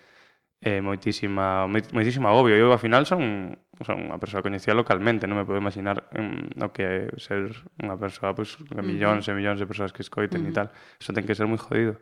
eh, 0.61 0.81
moitísima, 0.81 1.67
moitísimo 1.69 2.29
obvio. 2.33 2.57
Eu, 2.57 2.73
ao 2.73 2.81
final, 2.81 3.05
son, 3.05 3.55
son 3.85 4.09
unha 4.09 4.17
persoa 4.17 4.41
coñecida 4.41 4.73
localmente, 4.73 5.29
non 5.29 5.37
me 5.37 5.45
podo 5.45 5.61
imaginar 5.61 6.09
um, 6.17 6.49
no 6.57 6.73
que 6.73 7.13
ser 7.21 7.53
unha 7.83 7.97
persoa, 8.01 8.33
pois, 8.33 8.57
pues, 8.57 8.81
millóns 8.81 9.29
uh 9.29 9.33
-huh. 9.33 9.37
e 9.37 9.39
millóns 9.39 9.61
de 9.61 9.69
persoas 9.69 9.93
que 9.93 10.01
escoiten 10.01 10.43
uh 10.43 10.49
-huh. 10.49 10.53
e 10.53 10.57
tal. 10.57 10.69
Eso 10.97 11.13
ten 11.13 11.29
que 11.29 11.37
ser 11.37 11.47
moi 11.47 11.61
jodido. 11.61 12.01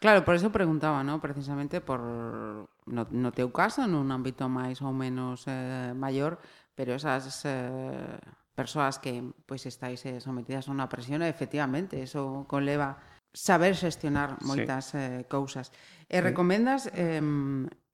Claro, 0.00 0.24
por 0.24 0.34
eso 0.34 0.48
preguntaba, 0.48 1.04
¿no? 1.04 1.20
precisamente 1.20 1.84
por 1.84 2.00
no, 2.00 3.02
no 3.12 3.30
teu 3.36 3.52
caso, 3.52 3.84
nun 3.84 4.08
ámbito 4.08 4.48
máis 4.48 4.80
ou 4.80 4.96
menos 4.96 5.44
eh, 5.44 5.92
maior, 5.92 6.40
pero 6.72 6.96
esas 6.96 7.44
eh, 7.44 8.16
persoas 8.56 8.96
que 8.96 9.20
pois 9.44 9.68
estáis 9.68 10.00
eh, 10.08 10.16
sometidas 10.24 10.66
a 10.66 10.72
unha 10.72 10.88
presión, 10.88 11.20
efectivamente, 11.20 12.00
eso 12.00 12.48
conleva 12.48 12.96
saber 13.36 13.76
xestionar 13.76 14.40
moitas 14.40 14.96
sí. 14.96 14.98
eh, 14.98 15.22
cousas. 15.28 15.68
E 16.08 16.24
recomendas 16.24 16.88
eh, 16.96 17.20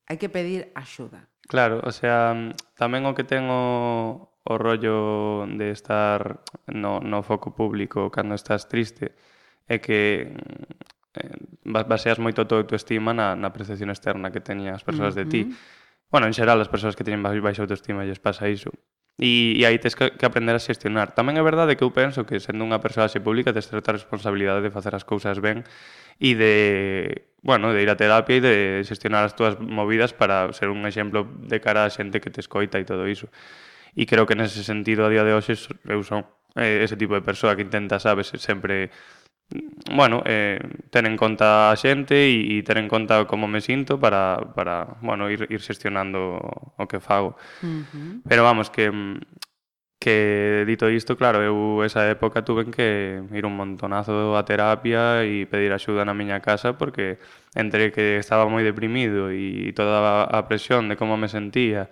hai 0.06 0.16
que 0.16 0.30
pedir 0.30 0.70
axuda. 0.74 1.28
Claro, 1.46 1.82
o 1.82 1.92
sea, 1.94 2.34
tamén 2.74 3.06
o 3.06 3.14
que 3.14 3.26
ten 3.26 3.46
o, 3.50 4.34
o 4.42 4.54
rollo 4.58 5.46
de 5.46 5.70
estar 5.70 6.42
no, 6.70 6.98
no 7.02 7.22
foco 7.22 7.54
público 7.54 8.10
cando 8.10 8.34
estás 8.34 8.70
triste 8.70 9.14
é 9.66 9.82
que 9.82 10.30
eh, 11.18 11.36
baseas 11.64 12.18
moito 12.22 12.42
a 12.42 12.48
tua 12.48 12.62
autoestima 12.62 13.10
na, 13.10 13.34
na 13.34 13.50
percepción 13.50 13.90
externa 13.90 14.30
que 14.30 14.42
teñen 14.42 14.74
as 14.74 14.86
persoas 14.86 15.14
uh 15.14 15.22
-huh. 15.22 15.26
de 15.26 15.30
ti. 15.30 15.40
Bueno, 16.10 16.30
en 16.30 16.34
xeral, 16.34 16.62
as 16.62 16.70
persoas 16.70 16.94
que 16.94 17.02
teñen 17.02 17.22
baixa 17.22 17.62
autoestima 17.62 18.06
lles 18.06 18.22
pasa 18.22 18.46
iso. 18.46 18.70
E, 19.16 19.56
e 19.56 19.64
aí 19.64 19.80
tens 19.80 19.96
que 19.96 20.12
que 20.12 20.26
aprender 20.28 20.52
a 20.52 20.60
xestionar. 20.60 21.16
Tamén 21.16 21.40
é 21.40 21.44
verdade 21.44 21.72
que 21.72 21.84
eu 21.84 21.92
penso 21.92 22.28
que 22.28 22.36
sendo 22.36 22.68
unha 22.68 22.76
persoa 22.84 23.08
personaxe 23.08 23.24
pública 23.24 23.52
tes 23.56 23.64
certa 23.64 23.96
responsabilidade 23.96 24.60
de 24.60 24.68
facer 24.68 24.92
as 24.92 25.08
cousas 25.08 25.40
ben 25.40 25.64
e 26.20 26.36
de, 26.36 27.24
bueno, 27.40 27.72
de 27.72 27.80
ir 27.80 27.88
a 27.88 27.96
terapia 27.96 28.36
e 28.36 28.42
de 28.44 28.54
xestionar 28.84 29.24
as 29.24 29.32
túas 29.32 29.56
movidas 29.56 30.12
para 30.12 30.52
ser 30.52 30.68
un 30.68 30.84
exemplo 30.84 31.24
de 31.24 31.58
cara 31.64 31.88
a 31.88 31.92
xente 31.92 32.20
que 32.20 32.28
te 32.28 32.44
escoita 32.44 32.76
e 32.76 32.84
todo 32.84 33.08
iso. 33.08 33.32
E 33.96 34.04
creo 34.04 34.28
que 34.28 34.36
nese 34.36 34.60
sentido 34.60 35.08
a 35.08 35.12
día 35.12 35.24
de 35.24 35.32
hoxe 35.32 35.56
eu 35.88 36.04
son 36.04 36.28
eh, 36.56 36.84
ese 36.84 37.00
tipo 37.00 37.16
de 37.16 37.24
persoa 37.24 37.56
que 37.56 37.64
intenta, 37.64 37.96
sabes, 37.96 38.32
sempre 38.36 38.92
bueno, 39.92 40.22
eh, 40.26 40.58
ten 40.90 41.06
en 41.06 41.16
conta 41.16 41.70
a 41.70 41.76
xente 41.76 42.26
e, 42.26 42.58
e 42.58 42.62
ter 42.66 42.78
en 42.78 42.88
conta 42.90 43.24
como 43.30 43.46
me 43.46 43.60
sinto 43.60 43.98
para, 44.00 44.52
para 44.54 44.98
bueno, 45.00 45.30
ir, 45.30 45.46
ir 45.50 45.60
xestionando 45.62 46.42
o 46.76 46.84
que 46.90 46.98
fago. 47.00 47.38
Uh 47.62 47.86
-huh. 47.86 48.22
Pero 48.28 48.42
vamos, 48.42 48.70
que 48.70 48.90
que 49.98 50.64
dito 50.66 50.90
isto, 50.90 51.16
claro, 51.16 51.42
eu 51.42 51.82
esa 51.82 52.06
época 52.10 52.44
tuve 52.44 52.70
que 52.70 53.22
ir 53.32 53.44
un 53.46 53.56
montonazo 53.56 54.36
a 54.36 54.44
terapia 54.44 55.24
e 55.24 55.48
pedir 55.48 55.72
axuda 55.72 56.04
na 56.04 56.14
miña 56.14 56.44
casa 56.44 56.76
porque 56.76 57.18
entre 57.56 57.90
que 57.90 58.20
estaba 58.20 58.46
moi 58.46 58.62
deprimido 58.62 59.32
e 59.32 59.72
toda 59.72 60.28
a 60.28 60.40
presión 60.46 60.92
de 60.92 61.00
como 61.00 61.16
me 61.16 61.32
sentía 61.32 61.88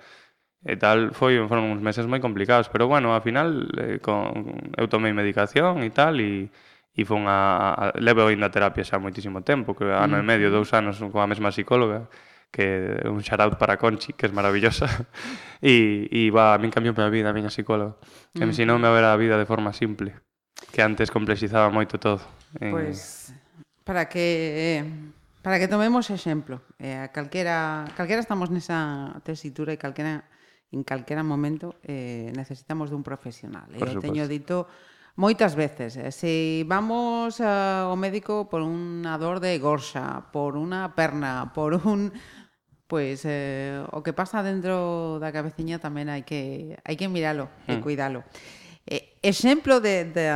e 0.64 0.76
tal, 0.76 1.12
foi 1.16 1.40
foron 1.48 1.72
uns 1.72 1.82
meses 1.84 2.04
moi 2.08 2.20
complicados, 2.20 2.68
pero 2.72 2.88
bueno, 2.88 3.12
ao 3.16 3.24
final 3.24 3.68
eh, 3.80 3.98
con, 4.00 4.62
eu 4.76 4.86
tomei 4.88 5.12
medicación 5.16 5.80
e 5.84 5.90
tal 5.90 6.20
e 6.20 6.48
e 6.94 7.02
fun 7.02 7.26
a, 7.26 7.74
a 7.74 7.84
levo 7.98 8.30
ainda 8.30 8.46
a 8.46 8.54
terapia 8.54 8.86
xa 8.86 9.02
moitísimo 9.02 9.42
tempo, 9.42 9.74
que 9.74 9.82
ano 9.84 10.14
mm. 10.16 10.22
e 10.22 10.24
medio, 10.24 10.48
dous 10.54 10.70
anos 10.72 11.02
coa 11.10 11.26
mesma 11.26 11.50
psicóloga, 11.50 12.06
que 12.54 13.02
un 13.10 13.18
shoutout 13.18 13.58
para 13.58 13.74
Conchi, 13.76 14.14
que 14.14 14.26
é 14.26 14.30
maravillosa, 14.30 14.86
e, 15.58 16.06
e 16.06 16.30
va, 16.30 16.54
a 16.54 16.58
min 16.62 16.70
cambiou 16.70 16.94
a 16.94 17.10
vida 17.10 17.28
a 17.30 17.36
miña 17.36 17.50
psicóloga, 17.50 17.98
que 18.30 18.46
me 18.46 18.50
mm. 18.50 18.54
ensinou-me 18.54 18.86
a 18.86 18.94
ver 18.94 19.04
a 19.10 19.18
vida 19.18 19.34
de 19.34 19.46
forma 19.46 19.74
simple, 19.74 20.14
que 20.70 20.80
antes 20.86 21.10
complexizaba 21.10 21.66
moito 21.74 21.98
todo. 21.98 22.22
Pois, 22.54 22.70
pues, 22.70 23.34
para 23.82 24.06
que 24.06 24.78
eh, 24.78 24.82
para 25.42 25.58
que 25.58 25.68
tomemos 25.68 26.08
exemplo, 26.08 26.62
eh, 26.78 27.10
calquera, 27.12 27.84
calquera 27.98 28.22
estamos 28.22 28.48
nesa 28.48 29.18
tesitura 29.26 29.74
e 29.74 29.78
calquera 29.82 30.30
en 30.74 30.82
calquera 30.82 31.22
momento 31.22 31.76
eh, 31.84 32.32
necesitamos 32.34 32.88
dun 32.90 33.06
profesional. 33.06 33.68
Eh, 33.74 33.82
eu 33.82 34.00
teño 34.02 34.24
dito 34.26 34.66
Moitas 35.16 35.54
veces, 35.54 35.96
eh? 35.96 36.10
se 36.10 36.66
vamos 36.66 37.38
uh, 37.38 37.86
ao 37.86 37.94
médico 37.94 38.50
por 38.50 38.66
unha 38.66 39.14
dor 39.14 39.38
de 39.38 39.54
gorxa, 39.62 40.26
por 40.34 40.58
unha 40.58 40.90
perna, 40.98 41.54
por 41.54 41.78
un 41.86 42.10
pois 42.90 43.22
eh, 43.22 43.78
o 43.94 44.02
que 44.02 44.10
pasa 44.10 44.42
dentro 44.42 45.22
da 45.22 45.30
cabeciña 45.30 45.78
tamén 45.78 46.10
hai 46.10 46.26
que 46.26 46.74
hai 46.82 46.98
que 46.98 47.06
miralo 47.06 47.46
hmm. 47.46 47.70
e 47.70 47.74
cuidalo. 47.78 48.26
Eh, 48.90 49.14
exemplo 49.22 49.78
de, 49.78 50.10
de 50.10 50.26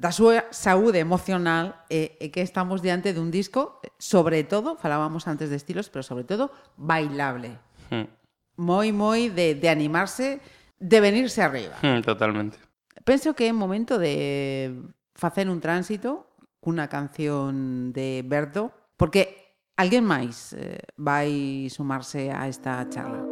da 0.00 0.10
súa 0.16 0.48
saúde 0.48 0.96
emocional 0.96 1.84
é, 1.92 2.16
eh, 2.24 2.32
que 2.32 2.40
estamos 2.40 2.80
diante 2.80 3.12
dun 3.12 3.28
disco, 3.28 3.84
sobre 4.00 4.48
todo, 4.48 4.80
falábamos 4.80 5.28
antes 5.28 5.52
de 5.52 5.60
estilos, 5.60 5.92
pero 5.92 6.00
sobre 6.00 6.24
todo 6.24 6.48
bailable. 6.80 7.60
Hmm. 7.92 8.08
Moi 8.56 8.96
moi 8.96 9.28
de 9.28 9.60
de 9.60 9.68
animarse, 9.68 10.40
de 10.80 10.98
venirse 11.04 11.44
arriba. 11.44 11.76
Hmm, 11.84 12.00
totalmente. 12.00 12.69
Penso 13.04 13.34
que 13.34 13.48
é 13.48 13.52
momento 13.52 13.96
de 13.96 14.74
facer 15.16 15.48
un 15.48 15.60
tránsito 15.60 16.30
cunha 16.60 16.92
canción 16.92 17.90
de 17.96 18.20
Berto, 18.22 18.70
porque 19.00 19.56
alguén 19.80 20.04
máis 20.04 20.52
eh, 20.52 20.84
vai 21.00 21.66
sumarse 21.72 22.28
a 22.28 22.44
esta 22.46 22.84
charla. 22.92 23.24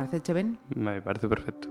Parece 0.00 0.24
che 0.24 0.32
ben? 0.32 0.56
Me 0.72 1.04
parece 1.04 1.28
perfecto. 1.28 1.68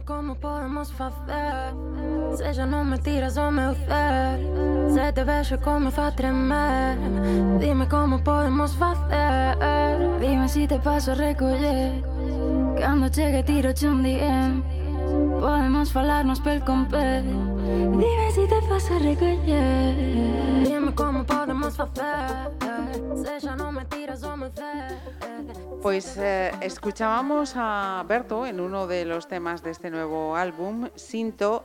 dime 0.00 0.04
cómo 0.04 0.34
podemos 0.34 0.92
facer? 0.92 1.74
Se 2.36 2.54
xa 2.54 2.66
non 2.66 2.88
me 2.88 2.98
tiras 2.98 3.36
ao 3.36 3.50
meu 3.50 3.74
ver 3.74 4.38
Se 4.88 5.12
te 5.12 5.24
vejo 5.24 5.58
como 5.60 5.90
fa 5.90 6.10
tremer. 6.12 6.96
Dime 7.58 7.86
como 7.88 8.22
podemos 8.22 8.72
facer. 8.76 9.56
Dime 10.20 10.48
se 10.48 10.60
si 10.60 10.66
te 10.66 10.78
paso 10.78 11.12
a 11.12 11.14
recolher 11.14 12.02
Cando 12.78 13.08
chegue 13.08 13.42
tiro 13.42 13.70
un 13.84 14.02
DM 14.02 14.62
Podemos 15.40 15.92
falarnos 15.92 16.40
pel 16.40 16.62
con 16.64 16.86
pel 16.86 17.24
Dime 18.00 18.30
se 18.30 18.42
si 18.42 18.48
te 18.48 18.60
passo 18.68 18.94
a 18.94 18.98
recoller. 18.98 19.96
Dime 20.64 20.94
como 20.94 21.24
podemos 21.24 21.76
facer. 21.76 22.50
Se 23.22 23.40
xa 23.40 23.56
non 23.56 23.74
me 23.74 23.84
tiras 23.84 24.22
ao 24.24 24.36
meu 24.36 24.50
ver 24.50 25.69
Pois 25.82 26.18
eh, 26.18 26.50
escuchábamos 26.60 27.54
a 27.56 28.04
Berto 28.06 28.44
en 28.44 28.60
uno 28.60 28.86
de 28.86 29.06
los 29.06 29.28
temas 29.28 29.62
de 29.62 29.70
este 29.70 29.90
nuevo 29.90 30.36
álbum, 30.36 30.90
Sinto, 30.94 31.64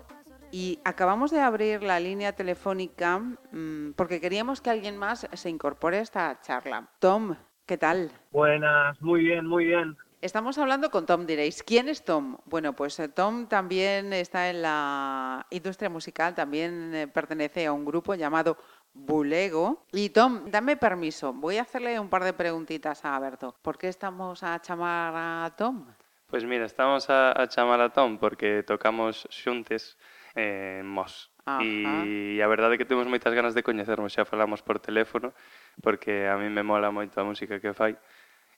y 0.51 0.79
acabamos 0.85 1.31
de 1.31 1.41
abrir 1.41 1.83
la 1.83 1.99
línea 1.99 2.31
telefónica 2.31 3.19
mmm, 3.19 3.91
porque 3.91 4.21
queríamos 4.21 4.61
que 4.61 4.69
alguien 4.69 4.95
más 4.97 5.27
se 5.33 5.49
incorpore 5.49 5.97
a 5.97 6.01
esta 6.01 6.39
charla. 6.39 6.87
Tom, 6.99 7.35
¿qué 7.65 7.77
tal? 7.77 8.09
Buenas, 8.31 9.01
muy 9.01 9.21
bien, 9.21 9.45
muy 9.45 9.65
bien. 9.65 9.97
Estamos 10.21 10.57
hablando 10.57 10.89
con 10.89 11.05
Tom, 11.05 11.27
diréis. 11.27 11.61
¿Quién 11.61 11.89
es 11.89 12.03
Tom? 12.03 12.37
Bueno, 12.45 12.73
pues 12.73 12.97
eh, 12.99 13.09
Tom 13.09 13.47
también 13.47 14.13
está 14.13 14.49
en 14.49 14.61
la 14.61 15.45
industria 15.51 15.89
musical, 15.89 16.33
también 16.33 16.95
eh, 16.95 17.07
pertenece 17.07 17.65
a 17.65 17.73
un 17.73 17.83
grupo 17.85 18.15
llamado 18.15 18.57
Bulego. 18.95 19.85
Y 19.91 20.09
Tom, 20.09 20.49
dame 20.49 20.77
permiso, 20.77 21.33
voy 21.33 21.57
a 21.57 21.63
hacerle 21.63 21.99
un 21.99 22.09
par 22.09 22.23
de 22.23 22.33
preguntitas 22.33 23.03
a 23.03 23.15
Alberto. 23.15 23.55
¿Por 23.61 23.77
qué 23.77 23.89
estamos 23.89 24.41
a 24.41 24.59
chamar 24.61 25.13
a 25.15 25.53
Tom? 25.55 25.85
Pues 26.27 26.43
mira, 26.45 26.65
estamos 26.65 27.09
a, 27.09 27.39
a 27.39 27.47
chamar 27.47 27.81
a 27.81 27.89
Tom 27.89 28.17
porque 28.17 28.63
tocamos 28.63 29.27
xuntes 29.29 29.97
eh, 30.33 30.79
en 30.79 30.85
eh, 30.85 30.89
Mos. 30.89 31.31
Ajá. 31.45 31.61
E 31.61 32.41
a 32.41 32.47
verdade 32.49 32.73
é 32.73 32.79
que 32.81 32.89
temos 32.89 33.05
moitas 33.05 33.29
ganas 33.29 33.53
de 33.53 33.61
coñecernos, 33.61 34.09
xa 34.09 34.25
falamos 34.25 34.65
por 34.65 34.81
teléfono, 34.81 35.37
porque 35.85 36.25
a 36.25 36.41
mí 36.41 36.49
me 36.49 36.65
mola 36.65 36.89
moito 36.89 37.21
a 37.21 37.27
música 37.27 37.61
que 37.61 37.69
fai. 37.77 37.93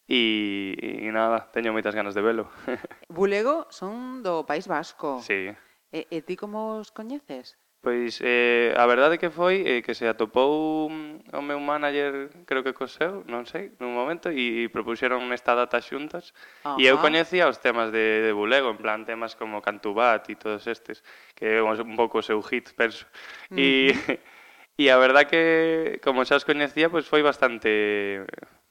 E, 0.07 1.03
e 1.03 1.09
nada, 1.11 1.51
teño 1.51 1.75
moitas 1.75 1.91
ganas 1.91 2.15
de 2.15 2.23
velo. 2.23 2.47
Bulego 3.11 3.67
son 3.67 4.23
do 4.23 4.47
País 4.47 4.71
Vasco. 4.71 5.19
Sí. 5.19 5.51
E, 5.91 6.07
e 6.07 6.23
ti 6.23 6.39
como 6.39 6.79
os 6.79 6.95
coñeces? 6.95 7.59
Pois 7.79 8.19
eh, 8.25 8.73
a 8.75 8.85
verdade 8.89 9.21
que 9.21 9.29
foi 9.29 9.61
eh, 9.61 9.79
que 9.85 9.93
se 9.93 10.09
atopou 10.09 10.89
o 10.89 11.41
meu 11.45 11.59
manager, 11.61 12.33
creo 12.49 12.65
que 12.65 12.73
co 12.73 12.89
seu, 12.89 13.21
non 13.29 13.45
sei, 13.45 13.69
nun 13.77 13.93
momento, 13.93 14.33
e, 14.33 14.65
e 14.65 14.73
propuxeron 14.73 15.21
esta 15.29 15.53
data 15.53 15.77
xuntas. 15.77 16.33
Ajá. 16.65 16.75
E 16.81 16.89
eu 16.89 16.97
coñecía 16.97 17.45
os 17.45 17.61
temas 17.61 17.93
de, 17.93 18.25
de 18.25 18.31
Bulego, 18.33 18.73
en 18.73 18.81
plan 18.81 19.05
temas 19.05 19.37
como 19.37 19.61
Cantubat 19.61 20.25
e 20.27 20.35
todos 20.35 20.65
estes, 20.65 21.05
que 21.37 21.45
é 21.45 21.61
un 21.61 21.95
pouco 21.95 22.19
o 22.19 22.25
seu 22.25 22.41
hit, 22.41 22.73
penso. 22.73 23.05
Mm. 23.53 23.57
E, 23.61 23.69
e 24.81 24.89
a 24.89 24.97
verdade 24.97 25.29
que, 25.29 25.43
como 26.01 26.25
xa 26.25 26.41
os 26.41 26.49
coñecía, 26.49 26.89
pois 26.89 27.05
foi 27.05 27.21
bastante 27.21 28.25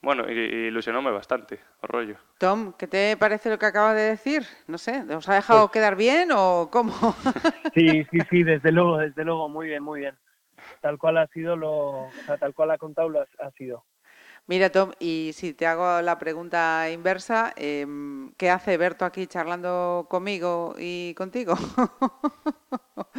Bueno, 0.07 0.23
ilusionóme 0.31 1.11
bastante 1.11 1.59
rollo. 1.83 2.17
Tom, 2.39 2.75
¿qué 2.75 2.87
te 2.87 3.17
parece 3.17 3.51
lo 3.51 3.59
que 3.59 3.67
acaba 3.67 3.93
de 3.93 4.11
decir? 4.11 4.47
No 4.69 4.79
sé, 4.79 5.03
¿os 5.13 5.29
ha 5.29 5.35
dejado 5.35 5.67
pues... 5.67 5.73
quedar 5.73 5.97
bien 5.97 6.31
o 6.33 6.69
cómo? 6.71 6.93
Sí, 7.75 8.05
sí, 8.13 8.21
sí, 8.31 8.45
desde 8.45 8.71
luego, 8.71 8.99
desde 8.99 9.25
luego, 9.25 9.49
muy 9.49 9.67
bien, 9.67 9.83
muy 9.83 10.01
bien. 10.01 10.17
Tal 10.81 10.97
cual 10.97 11.19
ha 11.19 11.27
sido 11.27 11.57
lo, 11.57 11.73
o 11.73 12.13
sea, 12.25 12.39
tal 12.39 12.55
cual 12.55 12.71
ha 12.71 12.79
contado 12.79 13.09
lo 13.09 13.21
ha, 13.21 13.27
ha 13.41 13.51
sido. 13.51 13.85
Mira, 14.47 14.71
Tom, 14.71 14.93
y 15.01 15.33
si 15.35 15.55
te 15.55 15.67
hago 15.67 16.01
la 16.01 16.21
pregunta 16.21 16.89
inversa, 16.89 17.53
eh, 17.57 17.85
¿qué 18.37 18.49
hace 18.49 18.77
Berto 18.77 19.05
aquí 19.05 19.27
charlando 19.27 20.07
conmigo 20.09 20.77
y 20.79 21.15
contigo? 21.15 21.55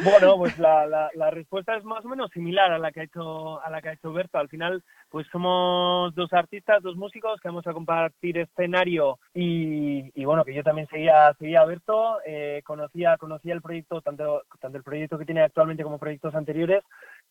Bueno, 0.03 0.37
pues 0.37 0.57
la, 0.59 0.85
la, 0.85 1.09
la, 1.15 1.31
respuesta 1.31 1.75
es 1.75 1.83
más 1.83 2.05
o 2.05 2.09
menos 2.09 2.29
similar 2.31 2.71
a 2.71 2.77
la 2.77 2.91
que 2.91 3.01
ha 3.01 3.03
hecho 3.03 3.61
a 3.61 3.69
la 3.69 3.81
que 3.81 3.89
ha 3.89 3.93
hecho 3.93 4.13
Berto. 4.13 4.37
Al 4.37 4.49
final, 4.49 4.83
pues 5.09 5.25
somos 5.31 6.13
dos 6.13 6.31
artistas, 6.33 6.83
dos 6.83 6.95
músicos 6.95 7.39
que 7.41 7.47
vamos 7.47 7.65
a 7.65 7.73
compartir 7.73 8.37
escenario 8.37 9.17
y, 9.33 10.11
y 10.13 10.25
bueno, 10.25 10.45
que 10.45 10.53
yo 10.53 10.63
también 10.63 10.87
seguía, 10.87 11.33
seguía 11.39 11.61
a 11.61 11.65
Berto, 11.65 12.19
eh, 12.25 12.61
conocía, 12.63 13.17
conocía 13.17 13.53
el 13.53 13.61
proyecto, 13.61 14.01
tanto, 14.01 14.43
tanto 14.59 14.77
el 14.77 14.83
proyecto 14.83 15.17
que 15.17 15.25
tiene 15.25 15.41
actualmente 15.41 15.83
como 15.83 15.97
proyectos 15.97 16.35
anteriores. 16.35 16.83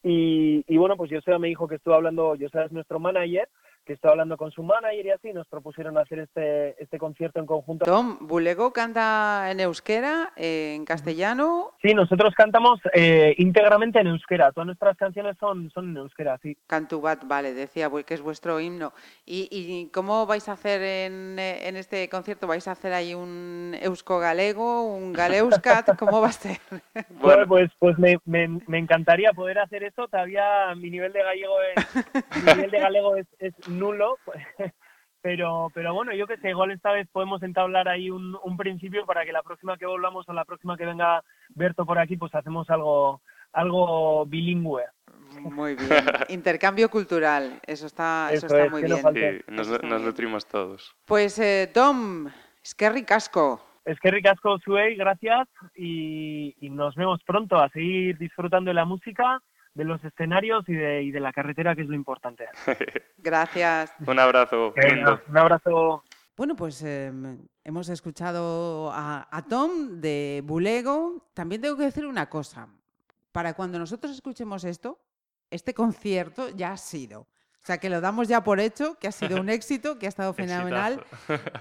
Y, 0.03 0.65
y 0.67 0.77
bueno, 0.77 0.97
pues 0.97 1.11
Joseba 1.13 1.39
me 1.39 1.49
dijo 1.49 1.69
que 1.69 1.77
estuvo 1.77 1.95
hablando, 1.95 2.37
Joseba 2.39 2.65
es 2.65 2.73
nuestro 2.73 2.99
manager, 2.99 3.49
que 3.87 3.93
estaba 3.93 4.13
hablando 4.13 4.37
con 4.37 4.51
su 4.51 4.63
manager 4.63 5.07
y 5.07 5.11
así, 5.11 5.33
nos 5.33 5.47
propusieron 5.47 5.97
hacer 5.97 6.19
este, 6.19 6.83
este 6.83 6.99
concierto 6.99 7.39
en 7.39 7.47
conjunto. 7.47 7.85
Tom, 7.85 8.19
¿Bulego 8.21 8.73
canta 8.73 9.49
en 9.51 9.61
euskera, 9.61 10.33
eh, 10.37 10.75
en 10.75 10.85
castellano? 10.85 11.73
Sí, 11.81 11.95
nosotros 11.95 12.35
cantamos 12.35 12.81
eh, 12.93 13.35
íntegramente 13.39 14.01
en 14.01 14.09
euskera, 14.09 14.51
todas 14.53 14.67
nuestras 14.67 14.97
canciones 14.97 15.37
son, 15.39 15.71
son 15.71 15.91
en 15.91 15.97
euskera, 15.99 16.39
sí. 16.43 16.57
Cantubat, 16.67 17.25
vale, 17.27 17.55
decía 17.55 17.89
que 18.05 18.15
es 18.15 18.21
vuestro 18.21 18.61
himno. 18.61 18.93
¿Y, 19.25 19.49
y 19.51 19.89
cómo 19.93 20.27
vais 20.27 20.49
a 20.49 20.53
hacer 20.53 20.83
en, 20.83 21.39
en, 21.39 21.77
este 21.77 22.09
concierto? 22.09 22.49
¿Vais 22.49 22.67
a 22.67 22.73
hacer 22.73 22.93
ahí 22.93 23.15
un 23.15 23.77
eusko 23.81 24.19
galego, 24.19 24.83
un 24.83 25.13
galeuscat? 25.13 25.97
¿Cómo 25.99 26.21
va 26.21 26.29
a 26.29 26.33
ser? 26.33 26.59
bueno, 27.21 27.47
pues, 27.47 27.71
pues 27.79 27.97
me, 27.99 28.19
me, 28.25 28.49
me, 28.67 28.79
encantaría 28.79 29.33
poder 29.33 29.61
hacer 29.61 29.85
eso, 29.85 30.09
todavía 30.09 30.75
mi 30.77 30.91
nivel 30.91 31.13
de 31.13 31.23
gallego 31.23 31.55
es, 31.63 32.07
mi 32.45 32.53
nivel 32.53 32.71
de 32.71 32.81
galego 32.81 33.17
es, 33.17 33.27
es 33.39 33.55
nulo, 33.79 34.19
pero, 35.23 35.71
pero 35.75 35.95
bueno, 35.95 36.15
yo 36.15 36.27
que 36.27 36.37
sé, 36.39 36.51
igual 36.51 36.71
esta 36.71 36.93
vez 36.93 37.09
podemos 37.11 37.43
entablar 37.43 37.89
ahí 37.89 38.11
un, 38.11 38.37
un, 38.43 38.57
principio 38.57 39.05
para 39.07 39.25
que 39.25 39.33
la 39.33 39.43
próxima 39.43 39.77
que 39.77 39.87
volvamos 39.87 40.29
o 40.29 40.33
la 40.33 40.45
próxima 40.45 40.77
que 40.77 40.87
venga 40.87 41.23
Berto 41.51 41.85
por 41.85 41.99
aquí, 41.99 42.17
pues 42.17 42.35
hacemos 42.35 42.69
algo, 42.71 43.21
algo 43.53 44.27
bilingüe. 44.27 44.85
Muy 45.41 45.75
bien. 45.75 45.89
Intercambio 46.29 46.89
cultural, 46.89 47.61
eso 47.67 47.87
está, 47.87 48.29
eso, 48.31 48.47
eso 48.47 48.57
está 48.57 48.67
es, 48.67 48.71
muy 48.71 48.83
bien. 48.83 49.43
Sí, 49.47 49.53
nos, 49.53 49.83
nos 49.83 50.03
nutrimos 50.03 50.47
todos. 50.47 50.95
Pues 51.05 51.39
eh, 51.39 51.71
Tom, 51.73 52.29
es 52.63 52.75
que 52.75 52.91
ricasco. 52.91 53.61
Es 53.85 54.01
que 54.01 54.11
ricasco, 54.11 54.59
Suey, 54.59 54.97
gracias 54.97 55.49
y, 55.77 56.57
y 56.61 56.71
nos 56.71 56.97
vemos 56.97 57.23
pronto 57.25 57.57
a 57.57 57.69
seguir 57.69 58.19
disfrutando 58.19 58.71
de 58.71 58.75
la 58.75 58.85
música 58.85 59.41
de 59.77 59.85
los 59.85 60.03
escenarios 60.03 60.67
y 60.69 60.73
de, 60.73 61.03
y 61.03 61.11
de 61.11 61.21
la 61.21 61.33
carretera, 61.33 61.77
que 61.77 61.83
es 61.83 61.89
lo 61.89 61.95
importante. 61.95 62.47
Gracias. 63.19 63.93
un 64.07 64.19
abrazo. 64.19 64.73
Un 65.29 65.37
abrazo. 65.37 66.03
Bueno, 66.35 66.57
pues 66.57 66.83
eh, 66.83 67.13
hemos 67.63 67.89
escuchado 67.91 68.91
a, 68.91 69.29
a, 69.31 69.43
Tom 69.43 70.01
de 70.01 70.43
Bulego. 70.45 71.29
También 71.35 71.61
tengo 71.61 71.77
que 71.77 71.85
decir 71.85 72.07
una 72.07 72.29
cosa. 72.29 72.69
Para 73.33 73.53
cuando 73.53 73.79
nosotros 73.79 74.13
escuchemos 74.13 74.65
esto, 74.65 74.99
este 75.51 75.75
concierto 75.75 76.49
ya 76.51 76.73
ha 76.73 76.77
sido. 76.79 77.21
O 77.21 77.67
sea, 77.67 77.79
que 77.79 77.91
lo 77.91 78.01
damos 78.01 78.29
ya 78.29 78.43
por 78.43 78.61
hecho, 78.61 78.99
que 78.99 79.09
ha 79.09 79.13
sido 79.13 79.41
un 79.41 79.49
éxito, 79.51 79.99
que 79.99 80.07
ha 80.07 80.09
estado 80.09 80.33
fenomenal. 80.33 81.05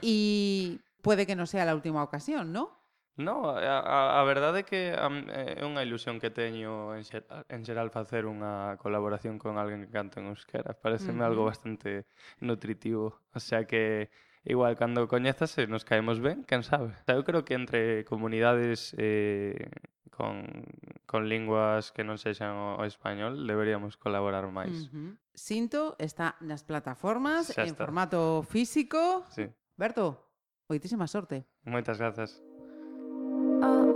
y 0.01 0.79
puede 1.01 1.25
que 1.27 1.35
no 1.35 1.45
sea 1.45 1.65
la 1.65 1.75
última 1.75 2.01
ocasión, 2.01 2.53
¿no? 2.53 2.84
No, 3.17 3.49
a, 3.49 4.19
a 4.19 4.23
verdade 4.27 4.59
é 4.59 4.67
que 4.67 4.91
é 4.91 5.63
unha 5.63 5.79
ilusión 5.87 6.19
que 6.19 6.27
teño 6.27 6.91
en, 6.99 7.07
xer, 7.07 7.23
en 7.47 7.63
xeral 7.63 7.87
facer 7.87 8.27
unha 8.27 8.75
colaboración 8.75 9.39
con 9.39 9.55
alguén 9.55 9.87
que 9.87 9.91
canta 9.95 10.19
en 10.19 10.27
euskera. 10.27 10.75
Pareceme 10.75 11.19
mm 11.19 11.21
-hmm. 11.23 11.29
algo 11.31 11.43
bastante 11.47 12.11
nutritivo. 12.43 13.23
O 13.31 13.39
sea 13.39 13.63
que 13.63 14.11
igual 14.43 14.75
cando 14.75 15.07
coñezas 15.07 15.55
eh, 15.57 15.67
nos 15.67 15.87
caemos 15.87 16.19
ben, 16.19 16.43
quen 16.43 16.67
sabe. 16.67 16.91
O 16.91 17.03
sea, 17.07 17.15
eu 17.15 17.23
creo 17.23 17.47
que 17.47 17.55
entre 17.55 18.03
comunidades 18.03 18.91
eh, 18.99 19.71
con, 20.11 20.67
con 21.07 21.31
linguas 21.31 21.95
que 21.95 22.03
non 22.03 22.19
sexan 22.19 22.51
o, 22.51 22.67
o 22.79 22.83
español 22.83 23.47
deberíamos 23.47 23.95
colaborar 23.95 24.43
máis. 24.51 24.91
Mm 24.91 24.91
-hmm. 24.91 25.09
Sinto 25.35 25.95
está 26.03 26.35
nas 26.43 26.67
plataformas, 26.67 27.51
en 27.55 27.75
formato 27.75 28.43
físico. 28.43 29.23
Sí. 29.31 29.47
Berto, 29.75 30.19
moitísima 30.67 31.07
sorte. 31.07 31.43
Moitas 31.63 31.99
grazas. 31.99 32.39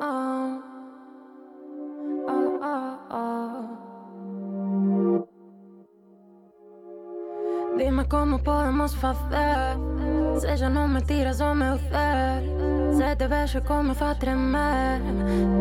Oh, 0.01 0.61
oh, 2.27 2.97
oh, 3.11 3.37
Dime 7.77 8.07
como 8.07 8.39
podemos 8.39 8.95
facer. 8.95 9.77
Se 10.39 10.57
xa 10.57 10.69
non 10.69 10.93
me 10.93 11.01
tiras 11.01 11.41
o 11.41 11.53
meu 11.53 11.77
cer 11.91 12.43
Se 12.95 13.15
te 13.15 13.27
vexo 13.27 13.61
como 13.63 13.93
fa 13.93 14.15
tremer. 14.15 15.01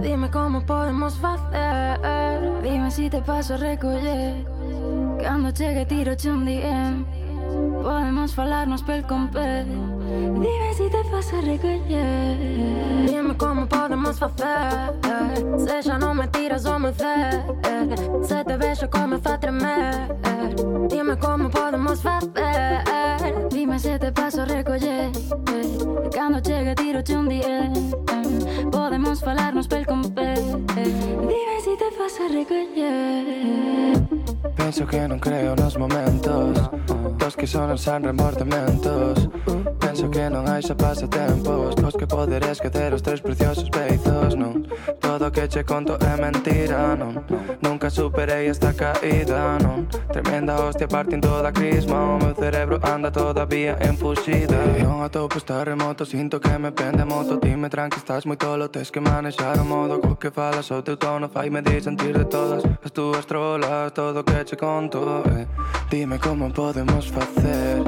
Dime 0.02 0.30
como 0.30 0.62
podemos 0.64 1.18
facer. 1.18 1.98
Dime 2.62 2.90
si 2.90 3.08
te 3.10 3.22
paso 3.22 3.54
a 3.54 3.56
recoller 3.56 4.44
Cando 5.22 5.52
chegue 5.52 5.86
tiro 5.86 6.12
un 6.26 6.44
DM 6.44 7.04
Podemos 7.82 8.34
falarnos 8.34 8.82
pel 8.82 9.06
con 9.06 9.28
pel 9.30 9.97
Dime 10.40 10.74
se 10.74 10.88
te 10.88 11.04
passo 11.10 11.36
a 11.36 11.40
recolher 11.40 12.36
Dime 13.06 13.34
como 13.34 13.66
podemos 13.66 14.18
fazer 14.18 14.94
Se 15.58 15.82
já 15.82 15.98
não 15.98 16.14
me 16.14 16.26
tiras 16.28 16.64
o 16.64 16.78
meu 16.78 16.92
ser 16.94 17.44
Se 18.22 18.44
te 18.44 18.56
vejo 18.56 18.88
como 18.88 19.18
fa 19.18 19.38
tremer. 19.38 20.08
Dime 20.88 21.16
como 21.16 21.50
podemos 21.50 22.02
fazer 22.02 22.97
Dime 23.50 23.78
se 23.78 23.98
te 23.98 24.12
passo 24.12 24.42
a 24.42 24.44
recolher 24.44 25.10
Cando 26.12 26.40
chegue 26.40 26.74
tiro-te 26.74 27.16
un 27.16 27.28
día. 27.28 27.70
Podemos 28.70 29.20
falarnos 29.20 29.68
pel 29.68 29.86
con 29.86 30.02
pel 30.14 30.42
Dime 30.74 31.56
se 31.64 31.76
te 31.76 31.90
passo 31.98 32.24
a 32.24 32.28
recolher 32.28 34.08
Penso 34.56 34.86
que 34.86 35.08
non 35.08 35.18
creo 35.18 35.54
nos 35.56 35.78
momentos. 35.78 36.70
Dos 37.18 37.36
que 37.36 37.46
son 37.46 37.76
sen 37.78 38.04
remordementos 38.04 39.28
Penso 39.78 40.10
que 40.10 40.30
non 40.30 40.48
hai 40.48 40.62
xa 40.62 40.74
pasatempos 40.74 41.74
Cos 41.76 41.96
que 41.96 42.06
poder 42.06 42.44
esquecer 42.44 42.94
os 42.94 43.02
tres 43.02 43.20
preciosos 43.20 43.68
beizos 43.70 44.36
Non, 44.36 44.64
todo 45.00 45.30
que 45.32 45.48
che 45.48 45.64
conto 45.64 45.98
é 45.98 46.14
mentira 46.16 46.94
Non, 46.94 47.24
nunca 47.60 47.90
superei 47.90 48.48
esta 48.48 48.72
caída 48.72 49.58
Non, 49.58 49.88
tremenda 50.12 50.56
hostia 50.62 50.86
partindo 50.86 51.42
da 51.42 51.52
crisma. 51.52 52.16
O 52.16 52.34
cerebro 52.34 52.78
anda 52.82 53.10
todavía 53.18 53.76
enfucida 53.80 54.56
Io 54.78 55.02
a 55.02 55.08
topo 55.08 55.38
está 55.38 55.64
remoto, 55.64 56.04
sinto 56.04 56.40
que 56.40 56.56
me 56.58 56.70
pende 56.70 57.04
moto. 57.04 57.36
Dime 57.36 57.68
tranqui, 57.68 57.98
stas 58.00 58.24
molto 58.26 58.56
lo 58.56 58.70
que 58.70 59.00
manexar 59.00 59.58
o 59.58 59.64
modo. 59.64 60.00
Quel 60.00 60.16
que 60.18 60.30
falas, 60.30 60.66
sotto 60.66 60.92
il 60.92 60.98
tono, 60.98 61.28
faime 61.28 61.62
di 61.62 61.80
de 61.80 62.24
todas. 62.24 62.62
As 62.84 62.92
túas 62.92 63.26
trolas, 63.26 63.92
todo 63.92 64.22
que 64.22 64.44
che 64.44 64.56
conto 64.56 65.22
eh. 65.24 65.46
Dime 65.90 66.18
como 66.18 66.52
podemos 66.52 67.10
facer 67.10 67.82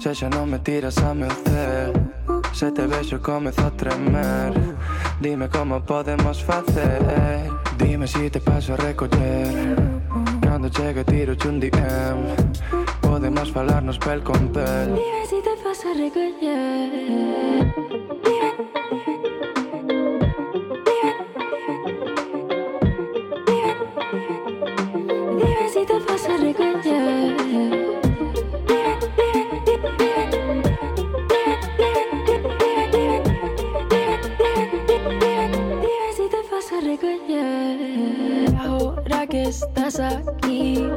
Se 0.00 0.14
xa 0.14 0.28
non 0.28 0.48
me 0.48 0.58
tiras 0.58 0.98
a 0.98 1.14
meu 1.14 1.30
cel 1.44 1.92
Se 2.52 2.70
te 2.72 2.86
vexo 2.86 3.18
comezo 3.20 3.66
a 3.66 3.70
tremer. 3.70 4.52
Dime 5.20 5.48
como 5.48 5.80
podemos 5.80 6.42
facer 6.42 7.50
Dime 7.78 8.06
si 8.06 8.30
te 8.30 8.40
paso 8.40 8.72
a 8.72 8.76
recoller 8.76 9.76
Cando 10.40 10.68
chego 10.70 11.04
tiro 11.04 11.36
un 11.44 11.60
DM 11.60 12.75
podem 13.16 13.32
esfalar-nos 13.40 13.96
pèl 14.04 14.20
com 14.28 14.42
si 15.28 15.38
te 15.40 15.52
Dime 25.38 25.66
si 25.72 25.82
te 25.88 25.96
pasa 36.50 36.76
recollir. 36.84 37.24
Dime. 37.26 38.60
Ahora 38.60 39.26
que 39.26 39.42
estás 39.44 40.00
aquí. 40.00 40.95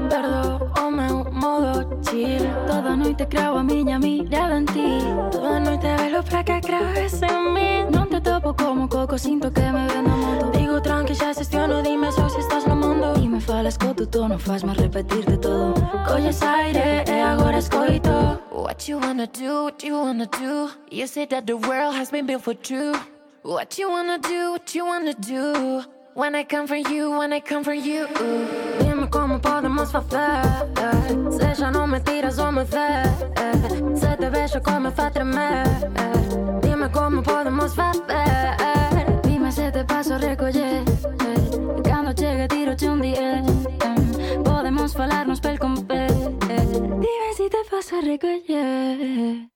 Creo 3.30 3.58
a 3.58 3.64
miña 3.64 4.00
mirada 4.00 4.58
en 4.58 4.66
ti. 4.66 5.00
Toda 5.32 5.60
noite 5.60 5.96
velo 5.98 6.24
pra 6.24 6.44
que 6.44 6.60
crees 6.62 7.22
en 7.22 7.54
mí. 7.54 7.86
Non 7.92 8.10
te 8.10 8.20
topo 8.22 8.56
como 8.56 8.90
coco, 8.90 9.18
sinto 9.18 9.52
que 9.52 9.62
me 9.62 9.88
ven 9.88 10.08
a 10.08 10.16
moto 10.18 10.52
Digo 10.58 10.82
tranqui, 10.82 11.14
xa 11.14 11.34
xestiono, 11.34 11.82
dime 11.82 12.12
só 12.12 12.28
se 12.30 12.40
estás 12.40 12.66
no 12.66 12.76
mundo. 12.76 13.14
E 13.16 13.28
me 13.28 13.40
falas 13.40 13.78
co 13.78 13.94
tu 13.94 14.06
tono, 14.08 14.38
fasme 14.40 14.74
repetirte 14.74 15.38
todo. 15.38 15.74
Colles 16.08 16.42
aire 16.42 17.04
e 17.08 17.22
agora 17.22 17.58
escoito. 17.58 18.40
What 18.52 18.90
you 18.90 19.00
wanna 19.00 19.28
do, 19.28 19.66
what 19.66 19.84
you 19.84 19.96
wanna 19.96 20.26
do 20.26 20.70
You 20.92 21.08
say 21.08 21.26
that 21.28 21.46
the 21.46 21.56
world 21.58 21.96
has 21.96 22.12
been 22.12 22.26
built 22.26 22.44
for 22.44 22.54
two. 22.54 22.94
What 23.44 23.78
you 23.78 23.90
wanna 23.90 24.20
do, 24.20 24.52
what 24.52 24.76
you 24.76 24.86
wanna 24.86 25.14
do 25.14 25.84
When 26.14 26.36
I 26.36 26.44
come 26.44 26.68
for 26.68 26.76
you, 26.76 27.18
when 27.18 27.32
I 27.32 27.40
come 27.40 27.64
for 27.64 27.74
you 27.74 28.06
Dime 28.80 28.99
como 29.10 29.40
podemos 29.40 29.92
fazer. 29.92 30.42
Seja 31.32 31.72
não 31.72 31.88
mentiras 31.88 32.38
ou 32.38 32.52
me 32.52 32.64
dê. 32.64 33.96
Se 33.96 34.18
te 34.18 34.30
vejo 34.30 34.62
como 34.62 34.92
faz 34.92 35.12
tremer. 35.14 35.66
Dime 36.62 36.90
como 36.90 37.22
podemos 37.22 37.74
fazer. 37.74 38.56
Dime 39.24 39.52
se 39.52 39.72
te 39.72 39.84
passo 39.84 40.14
a 40.14 40.18
recolher. 40.18 40.84
E 41.86 42.20
chegue 42.20 42.48
tiro-te 42.48 42.88
um 42.88 43.00
dia. 43.00 43.44
Podemos 44.44 44.94
falarnos 44.94 45.40
pel 45.40 45.58
com 45.58 45.76
pel 45.76 46.38
Dime 46.40 47.34
se 47.36 47.50
te 47.50 47.64
passo 47.70 47.96
a 47.96 48.02
recolher. 48.02 49.48